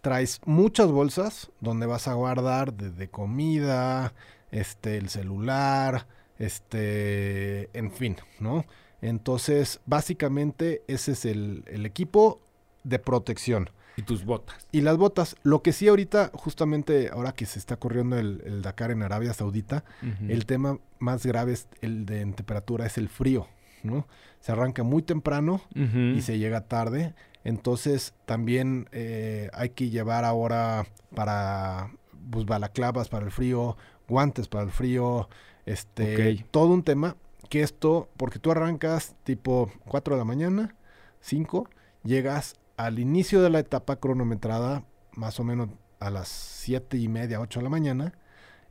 [0.00, 4.14] Traes muchas bolsas donde vas a guardar desde comida,
[4.50, 6.06] este, el celular,
[6.38, 8.64] este, en fin, ¿no?
[9.02, 12.40] Entonces, básicamente ese es el, el equipo
[12.84, 13.70] de protección.
[13.96, 14.66] Y tus botas.
[14.72, 18.62] Y las botas, lo que sí ahorita, justamente ahora que se está corriendo el, el
[18.62, 19.84] Dakar en Arabia Saudita,
[20.28, 23.48] el tema más grave es el de en temperatura es el frío,
[23.82, 24.06] ¿no?
[24.40, 30.86] Se arranca muy temprano y se llega tarde, entonces también eh, hay que llevar ahora
[31.14, 31.90] para
[32.30, 33.76] pues, balaclavas para el frío,
[34.08, 35.28] guantes para el frío,
[35.66, 37.16] este, todo un tema
[37.50, 40.74] que esto, porque tú arrancas tipo 4 de la mañana,
[41.20, 41.68] 5,
[42.04, 44.84] llegas al inicio de la etapa cronometrada,
[45.14, 48.14] más o menos a las 7 y media, 8 de la mañana,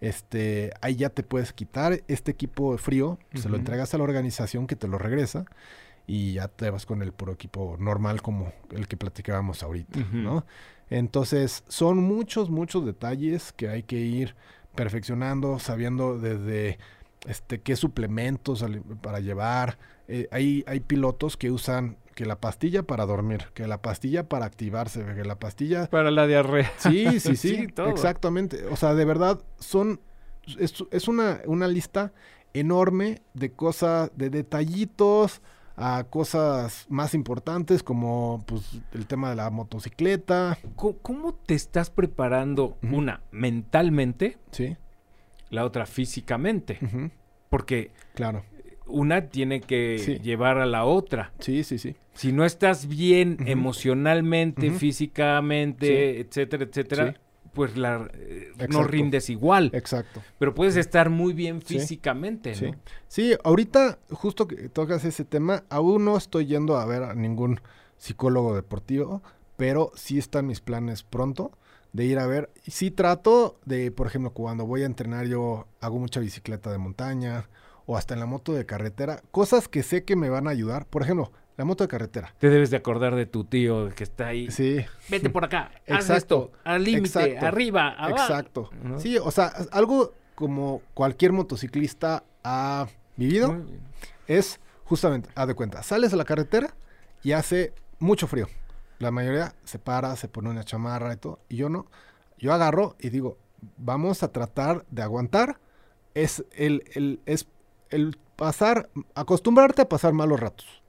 [0.02, 4.66] este, ahí ya te puedes quitar este equipo frío, se lo entregas a la organización
[4.66, 5.46] que te lo regresa
[6.08, 10.00] y ya te vas con el puro equipo normal como el que platicábamos ahorita.
[10.14, 10.46] ¿no?
[10.90, 14.36] Entonces, son muchos, muchos detalles que hay que ir
[14.74, 16.80] perfeccionando, sabiendo desde
[17.28, 18.66] este qué suplementos
[19.02, 19.78] para llevar.
[20.08, 24.46] Eh, hay, hay pilotos que usan que la pastilla para dormir, que la pastilla para
[24.46, 26.72] activarse, que la pastilla Para la diarrea.
[26.78, 27.90] Sí, sí, sí, Sí, todo.
[27.90, 28.66] exactamente.
[28.68, 30.02] O sea, de verdad, son,
[30.58, 32.12] es, es una, una lista
[32.54, 35.42] enorme de cosas, de detallitos
[35.80, 42.78] a cosas más importantes como pues el tema de la motocicleta, ¿Cómo, te estás preparando,
[42.82, 44.76] una, mentalmente, sí,
[45.50, 46.80] la otra físicamente?
[47.50, 48.44] Porque claro,
[48.86, 50.20] una tiene que Sí.
[50.20, 51.32] llevar a la otra.
[51.40, 57.18] sí, sí, sí, Si no estás bien emocionalmente, físicamente, etcétera, etcétera, Sí.
[57.54, 59.72] pues la, eh, no rindes igual.
[59.74, 60.22] exacto.
[60.38, 61.80] Pero puedes estar muy bien Sí.
[61.80, 62.66] físicamente, Sí.
[62.72, 62.78] ¿no?
[63.08, 67.62] Sí, ahorita, justo que tocas ese tema, aún no estoy yendo a ver a ningún
[67.98, 69.22] psicólogo deportivo,
[69.58, 71.52] pero sí están mis planes pronto
[71.94, 72.50] de ir a ver.
[72.68, 77.50] Sí trato de, por ejemplo, cuando voy a entrenar yo hago mucha bicicleta de montaña
[77.86, 80.86] o hasta en la moto de carretera, cosas que sé que me van a ayudar.
[80.86, 82.34] Por ejemplo, la moto de carretera.
[82.38, 84.50] Te debes de acordar de tu tío que está ahí.
[84.52, 86.16] Sí, Vete por acá, haz Exacto.
[86.16, 88.24] esto, al límite, arriba, abajo.
[88.24, 88.70] exacto.
[88.82, 89.00] ¿no?
[89.00, 92.88] Sí, o sea, algo como cualquier motociclista ha
[93.18, 93.66] vivido.
[94.28, 96.74] Es justamente, haz de cuenta, sales a la carretera
[97.24, 98.48] y hace mucho frío.
[99.00, 101.88] La mayoría se para, se pone una chamarra y todo, y yo no.
[102.38, 103.38] Yo agarro y digo,
[103.78, 105.60] vamos a tratar de aguantar.
[106.14, 107.48] Es el, el, es
[107.90, 110.82] el pasar, acostumbrarte a pasar malos ratos.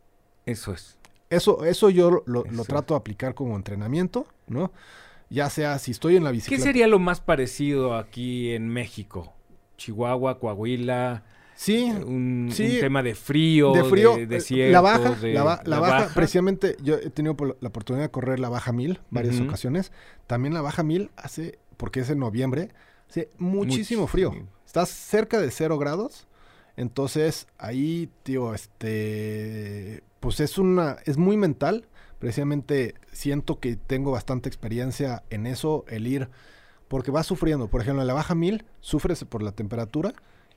[0.46, 0.98] Eso es.
[1.28, 4.72] Eso, eso yo lo, lo trato de aplicar como entrenamiento, ¿no?
[5.28, 6.64] Ya sea si estoy en la ¿Qué bicicleta.
[6.64, 9.32] sería lo más parecido aquí en México?
[9.76, 11.22] Chihuahua, Coahuila,
[11.62, 15.34] Sí, un, sí, un tema de frío, de frío, de, eh, desiertos, la baja, de-
[15.34, 16.14] la, ba- la la baja, baja.
[16.14, 19.92] precisamente yo he tenido la oportunidad de correr la baja mil varias ocasiones.
[20.26, 22.70] También la baja mil hace, porque es en noviembre,
[23.10, 24.32] hace muchísimo frío.
[24.64, 26.26] Estás cerca de cero grados.
[26.78, 31.86] Entonces ahí, tío, este, pues es una, es muy mental.
[32.18, 36.30] Precisamente siento que tengo bastante experiencia en eso, el ir,
[36.88, 37.68] porque vas sufriendo.
[37.68, 40.14] Por ejemplo, en la baja mil sufres por la temperatura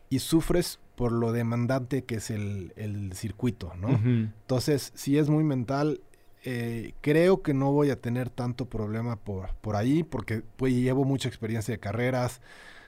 [0.10, 3.90] y sufres por lo demandante que es el, el circuito, ¿no?
[3.90, 6.02] Entonces, si es muy mental,
[6.44, 11.06] eh, creo que no voy a tener tanto problema por, por ahí, porque pues, llevo
[11.06, 12.42] mucha experiencia de carreras,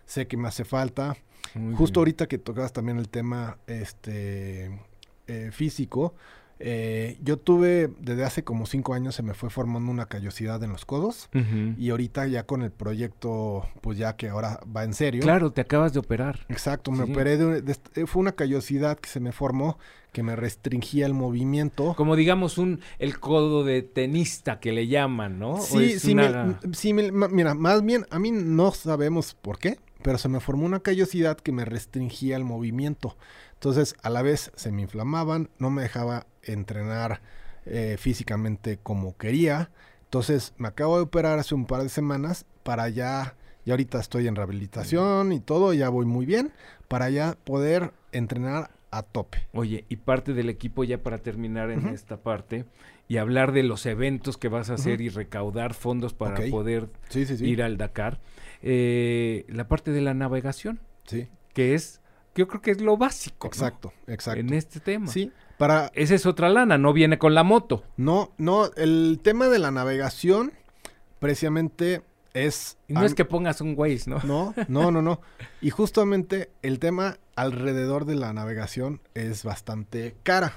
[0.06, 1.16] sé que me hace falta.
[1.54, 2.02] Muy Justo bien.
[2.02, 4.80] ahorita que tocabas también el tema este,
[5.28, 6.14] eh, físico,
[6.60, 10.72] eh, yo tuve, desde hace como cinco años se me fue formando una callosidad en
[10.72, 11.30] los codos.
[11.78, 15.22] Y ahorita ya con el proyecto, pues ya que ahora va en serio.
[15.22, 16.46] Claro, te acabas de operar.
[16.50, 17.12] Exacto, me Sí.
[17.12, 19.78] operé de, eh, fue una callosidad que se me formó
[20.14, 21.94] que me restringía el movimiento.
[21.96, 25.56] Como digamos un el codo de tenista que le llaman, ¿no?
[25.56, 30.18] ¿O Sí, sí, una- sí, mira, más bien a mí no sabemos por qué, pero
[30.18, 33.18] se me formó una callosidad que me restringía el movimiento.
[33.56, 37.22] Entonces, a la vez se me inflamaban, no me dejaba entrenar
[37.66, 39.72] eh, físicamente como quería.
[40.04, 43.36] Entonces, me acabo de operar hace un par de semanas para ya,
[43.66, 46.52] ya ahorita estoy en rehabilitación y todo, ya voy muy bien,
[46.88, 49.48] para ya poder entrenar a tope.
[49.52, 52.66] Oye, y parte del equipo ya para terminar en esta parte
[53.08, 57.26] y hablar de los eventos que vas a hacer y recaudar fondos para poder Sí,
[57.26, 57.46] sí, sí.
[57.46, 58.20] ir al Dakar.
[58.62, 62.02] eh, la parte de la navegación, Sí, que es,
[62.36, 63.48] yo creo que es lo básico.
[63.48, 63.50] ¿no?
[63.50, 64.40] exacto, exacto.
[64.40, 65.08] En este tema.
[65.08, 67.84] Sí, para Esa es otra lana, no viene con la moto.
[67.98, 70.52] No, no, el tema de la navegación
[71.20, 72.02] precisamente
[72.34, 72.78] es...
[72.88, 74.20] Y no es que pongas un Waze, ¿no?
[74.24, 75.22] No, no, no, no.
[75.62, 80.54] Y justamente el tema alrededor de la navegación es bastante cara.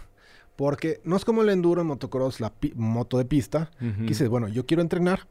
[0.56, 4.28] Porque no es como el enduro en motocross, la pi- moto de pista, que dices,
[4.28, 5.28] bueno, yo quiero entrenar,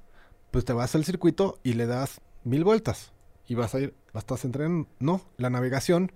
[0.52, 3.12] pues te vas al circuito y le das mil vueltas.
[3.48, 4.88] Y vas a ir, vas estás entrenando.
[5.00, 6.12] No, la navegación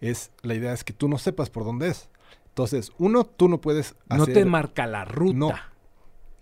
[0.00, 2.08] es, la idea es que tú no sepas por dónde es.
[2.48, 4.34] Entonces, uno, tú no puedes No hacer...
[4.34, 5.36] te marca la ruta.
[5.36, 5.52] No.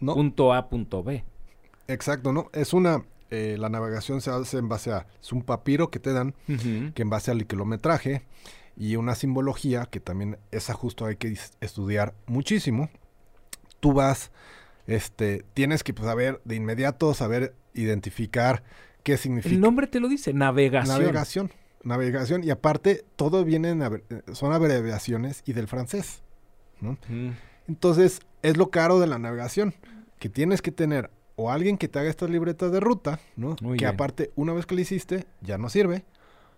[0.00, 1.24] No, Punto A, punto B.
[1.86, 2.48] Exacto, ¿no?
[2.54, 6.12] Es una, eh, la navegación se hace en base a, es un papiro que te
[6.14, 8.22] dan, que en base al kilometraje
[8.76, 12.88] y una simbología que también esa justo hay que estudiar muchísimo.
[13.80, 14.30] Tú vas,
[14.86, 18.62] este, tienes que pues, saber de inmediato, saber identificar
[19.02, 20.98] qué significa El nombre te lo dice, navegación.
[21.00, 21.50] navegación.
[21.82, 24.02] Navegación, y aparte todo viene en,
[24.34, 26.22] son abreviaciones y del francés,
[26.80, 26.98] ¿no?
[27.66, 29.74] Entonces, es lo caro de la navegación,
[30.18, 33.56] que tienes que tener o alguien que te haga estas libretas de ruta, ¿no?
[33.62, 33.94] Muy que bien.
[33.94, 36.04] aparte, una vez que lo hiciste, ya no sirve.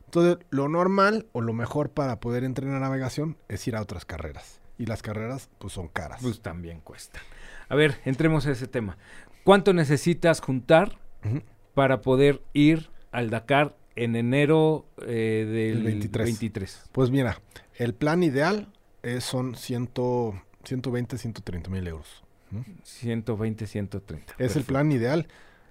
[0.07, 4.61] Entonces, lo normal o lo mejor para poder entrenar navegación es ir a otras carreras.
[4.77, 6.21] Y las carreras, pues, son caras.
[6.21, 7.21] Pues también cuesta.
[7.69, 8.99] A ver, entremos a ese tema.
[9.45, 11.43] ¿Cuánto necesitas juntar Ujú.
[11.75, 16.25] Para poder ir al Dakar en enero eh, del El 23.
[16.27, 16.83] 23?
[16.93, 17.41] Pues mira,
[17.77, 18.69] el plan ideal
[19.03, 19.91] es, son 100,
[20.65, 22.25] 120, 130 mil euros.
[22.51, 22.65] ¿no?
[22.85, 24.25] 120, 130.
[24.25, 24.67] Es el Perfecto.
[24.69, 25.27] plan ideal.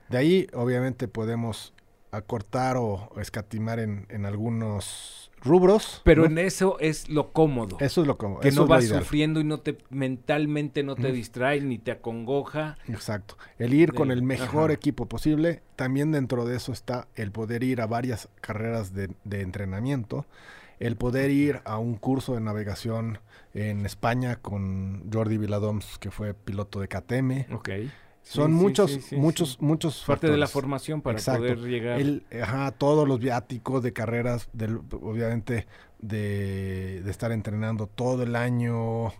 [0.10, 1.74] De ahí, obviamente, podemos
[2.12, 6.02] acortar o, o escatimar en, en algunos rubros.
[6.04, 6.28] Pero ¿no?
[6.28, 7.78] en eso es lo cómodo.
[7.80, 8.40] Eso es lo como.
[8.40, 11.14] que eso no vas sufriendo y no te mentalmente no te Ujú.
[11.16, 12.78] distrae ni te acongoja.
[12.88, 13.38] Exacto.
[13.58, 14.74] El ir con el mejor ajá.
[14.74, 15.64] equipo posible.
[15.76, 20.26] También dentro de eso está el poder ir a varias carreras de, de entrenamiento.
[20.80, 23.20] El poder ir a un curso de navegación
[23.54, 27.54] en España con Jordi Viladoms, que fue piloto de KTM.
[27.54, 27.70] Ok.
[28.24, 31.42] Son Sí, muchos, sí, sí, muchos, muchos Parte de la formación para Exacto.
[31.42, 32.00] poder llegar.
[32.00, 35.68] El, ajá, todos los viáticos de carreras, del, obviamente,
[36.00, 39.12] de, de estar entrenando todo el año,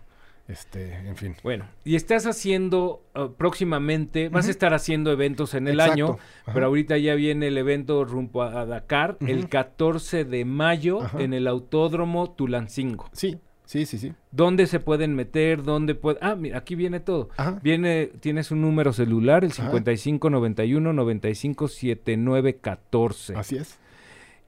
[0.48, 1.36] este, en fin.
[1.42, 5.92] Bueno, y estás haciendo uh, próximamente, vas a estar haciendo eventos en el Exacto.
[5.92, 6.52] año, Ajá.
[6.54, 9.48] pero ahorita ya viene el evento rumbo a, Dakar, el Ujú.
[9.48, 11.20] 14 de mayo Ajá.
[11.20, 13.08] en el Autódromo Tulancingo.
[13.12, 13.38] Sí,
[13.72, 14.12] sí, sí, sí.
[14.30, 15.62] ¿Dónde se pueden meter?
[15.62, 16.18] ¿Dónde puede?
[16.20, 17.30] Ah, mira, aquí viene todo.
[17.36, 17.58] Ajá.
[17.62, 19.62] Viene, tienes un número celular, el Ajá.
[19.64, 23.34] 55 91 95 79 14.
[23.36, 23.78] Así es.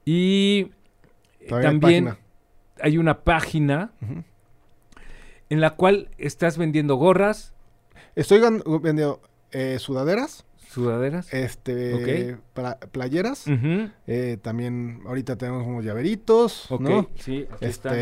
[0.05, 0.71] Y
[1.41, 2.17] eh, Todavía también
[2.79, 3.91] hay una página
[5.49, 7.53] en la cual estás vendiendo gorras,
[8.15, 9.21] Estoy vendiendo
[9.51, 11.33] eh, sudaderas, sudaderas.
[11.33, 13.45] este, para playeras.
[14.07, 17.09] Eh, también ahorita tenemos unos llaveritos, Ok, ¿no?
[17.15, 17.93] sí, aquí están.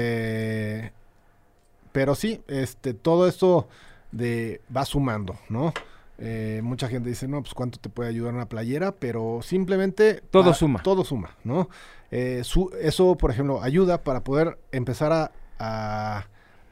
[1.94, 3.70] Pero sí, este, todo esto
[4.12, 5.74] de va sumando, ¿no?
[6.20, 10.54] Eh, mucha gente dice, no, pues cuánto te puede ayudar una playera, pero simplemente Todo
[10.54, 10.82] suma.
[10.84, 11.70] Todo suma, ¿no?
[12.12, 16.26] Eh, su- eso, por ejemplo, ayuda para poder empezar a, a-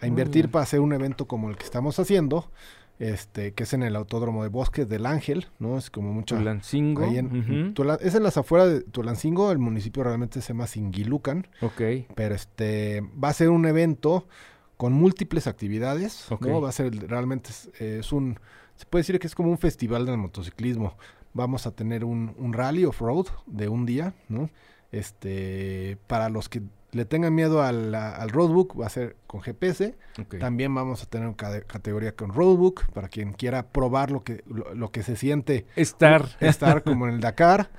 [0.05, 0.51] invertir bien.
[0.51, 2.51] para hacer un evento como el que estamos haciendo,
[2.99, 5.78] este, que es en el Autódromo de Bosques del Ángel, ¿no?
[5.80, 7.03] Es como mucho Tulancingo.
[7.05, 7.74] Ahí en.
[7.74, 11.82] Tula- es en las afueras de Tulancingo, el municipio realmente se llama Singilucan, Ok.
[12.15, 14.28] pero este va a ser un evento
[14.82, 16.47] con múltiples actividades, Ok.
[16.47, 16.59] ¿no?
[16.59, 18.39] Va a ser realmente es, es un
[18.75, 20.97] se puede decir que es como un festival del motociclismo.
[21.34, 24.49] Vamos a tener un, un rally off-road de un día, ¿no?
[24.91, 26.63] Este, para los que
[26.93, 29.93] le tengan miedo al, al roadbook, va a ser con GPS.
[30.39, 34.91] También vamos a tener categoría con roadbook para quien quiera probar lo que, lo, lo
[34.91, 36.27] que se siente Estar.
[36.39, 37.69] estar como en el Dakar.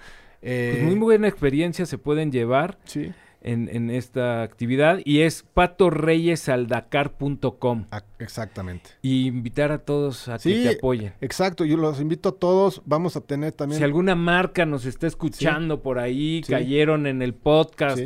[0.41, 3.13] Eh, Pues muy buena experiencia se pueden llevar sí,
[3.45, 8.91] en, en esta actividad y es patorreyesaldakar.com ah, exactamente.
[9.03, 11.13] y invitar a todos a Sí, que te apoyen.
[11.21, 12.83] Exacto, yo los invito a todos.
[12.85, 13.79] Vamos a tener también.
[13.79, 16.53] Si alguna marca nos está escuchando por ahí, Sí.
[16.53, 18.01] cayeron en el podcast.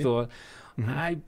[0.87, 1.23] Ay,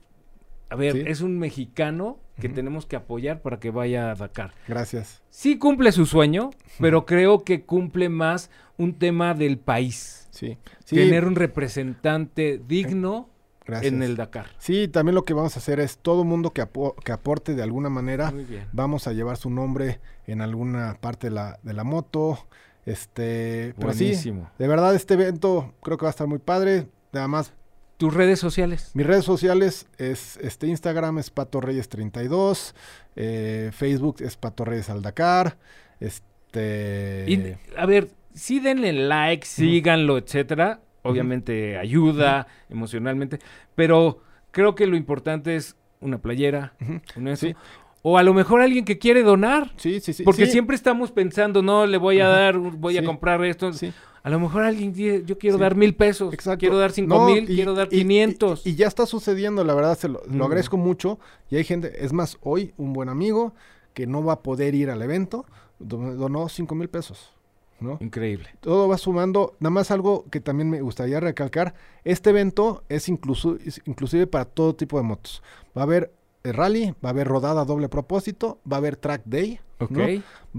[0.69, 4.53] a ver, es un mexicano que tenemos que apoyar para que vaya a Dakar.
[4.67, 5.21] Gracias.
[5.29, 10.27] Sí cumple su sueño, pero creo que cumple más un tema del país.
[10.31, 13.29] Sí, sí, Tener un representante digno
[13.69, 13.93] gracias.
[13.93, 14.47] en el Dakar.
[14.57, 17.63] Sí, también lo que vamos a hacer es todo mundo que, apo- que aporte de
[17.63, 18.33] alguna manera,
[18.71, 22.37] vamos a llevar su nombre en alguna parte de la, de la moto.
[22.85, 24.49] Este, pero sí, Buenísimo.
[24.57, 26.87] de verdad este evento creo que va a estar muy padre.
[27.11, 27.53] Nada más,
[27.97, 28.91] Tus redes sociales.
[28.93, 32.73] mis redes sociales es este Instagram es Pato Reyes 32,
[33.15, 35.57] eh, Facebook es Pato Reyes al Dakar,
[35.99, 40.79] este Y, a ver, sí denle like, síganlo, etcétera.
[41.03, 43.39] Obviamente ayuda emocionalmente,
[43.75, 44.19] pero
[44.51, 46.73] creo que lo importante es una playera,
[47.15, 47.47] un eso.
[47.47, 47.55] Sí.
[48.01, 49.73] O a lo mejor alguien que quiere donar.
[49.75, 52.39] sí, sí, sí, Porque sí, siempre estamos pensando, no, le voy a Ajá.
[52.39, 53.71] dar, voy a comprar esto.
[53.73, 53.91] sí.
[54.21, 55.61] A lo mejor alguien dice, yo quiero Sí.
[55.61, 56.59] dar mil pesos, Exacto.
[56.59, 58.67] quiero dar cinco No, mil, y- quiero dar y- y- quinientos.
[58.67, 61.19] Y, ya está sucediendo, la verdad, se lo, lo agradezco mucho.
[61.49, 63.53] Y hay gente, es más, hoy un buen amigo
[63.93, 65.45] que no va a poder ir al evento,
[65.79, 67.33] don- donó cinco mil pesos.
[67.79, 67.97] ¿No?
[68.01, 68.49] Increíble.
[68.59, 69.55] Todo va sumando.
[69.59, 71.73] Nada más algo que también me gustaría recalcar.
[72.03, 75.41] Este evento es, incluso, es inclusive para todo tipo de motos.
[75.77, 76.11] Va a haber
[76.43, 79.59] eh, rally, va a haber rodada a doble propósito, va a haber track day.
[79.79, 79.91] Ok.
[79.91, 80.05] ¿no?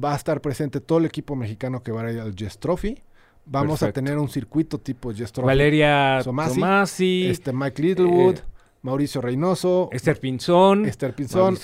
[0.02, 3.02] Va a estar presente todo el equipo mexicano que va a ir al Jess Trophy.
[3.46, 5.46] Vamos a tener un circuito tipo Jess Trophy.
[5.46, 8.42] Valeria Somasi, Tomasi, Este Mike Littlewood, eh,
[8.82, 10.86] Mauricio Reynoso, Esther Pinzón.
[10.86, 11.58] Esther Pinzón,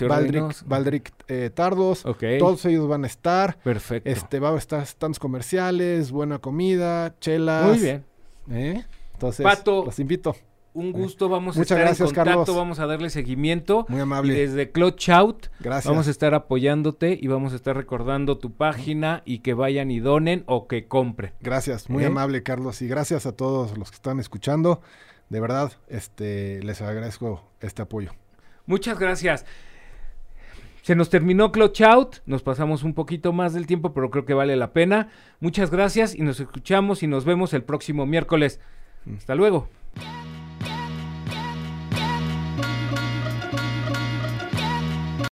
[0.66, 2.04] Valdric, eh, Tardos.
[2.04, 2.22] Ok.
[2.38, 3.58] Todos ellos van a estar.
[3.64, 4.08] Perfecto.
[4.10, 7.66] Este va a estar stands comerciales, buena comida, chelas.
[7.68, 8.04] Muy bien.
[8.50, 8.84] ¿eh?
[9.14, 9.84] Entonces, Pato.
[9.86, 10.36] los invito.
[10.74, 12.54] Un gusto, vamos a Muchas estar gracias, en contacto, Carlos.
[12.54, 13.86] vamos a darle seguimiento.
[13.88, 14.34] Muy Y amable.
[14.34, 15.90] desde Clutch Out Gracias.
[15.90, 20.00] vamos a estar apoyándote y vamos a estar recordando tu página y que vayan y
[20.00, 21.32] donen o que compren.
[21.40, 22.08] Gracias, muy ¿Eh?
[22.08, 22.82] amable, Carlos.
[22.82, 24.82] Y gracias a todos los que están escuchando.
[25.28, 28.12] De verdad, este, les agradezco este apoyo.
[28.66, 29.44] Muchas gracias.
[30.82, 34.34] Se nos terminó Clutch Out, nos pasamos un poquito más del tiempo, pero creo que
[34.34, 35.08] vale la pena.
[35.40, 38.60] Muchas gracias y nos escuchamos y nos vemos el próximo miércoles.
[39.16, 39.68] Hasta luego.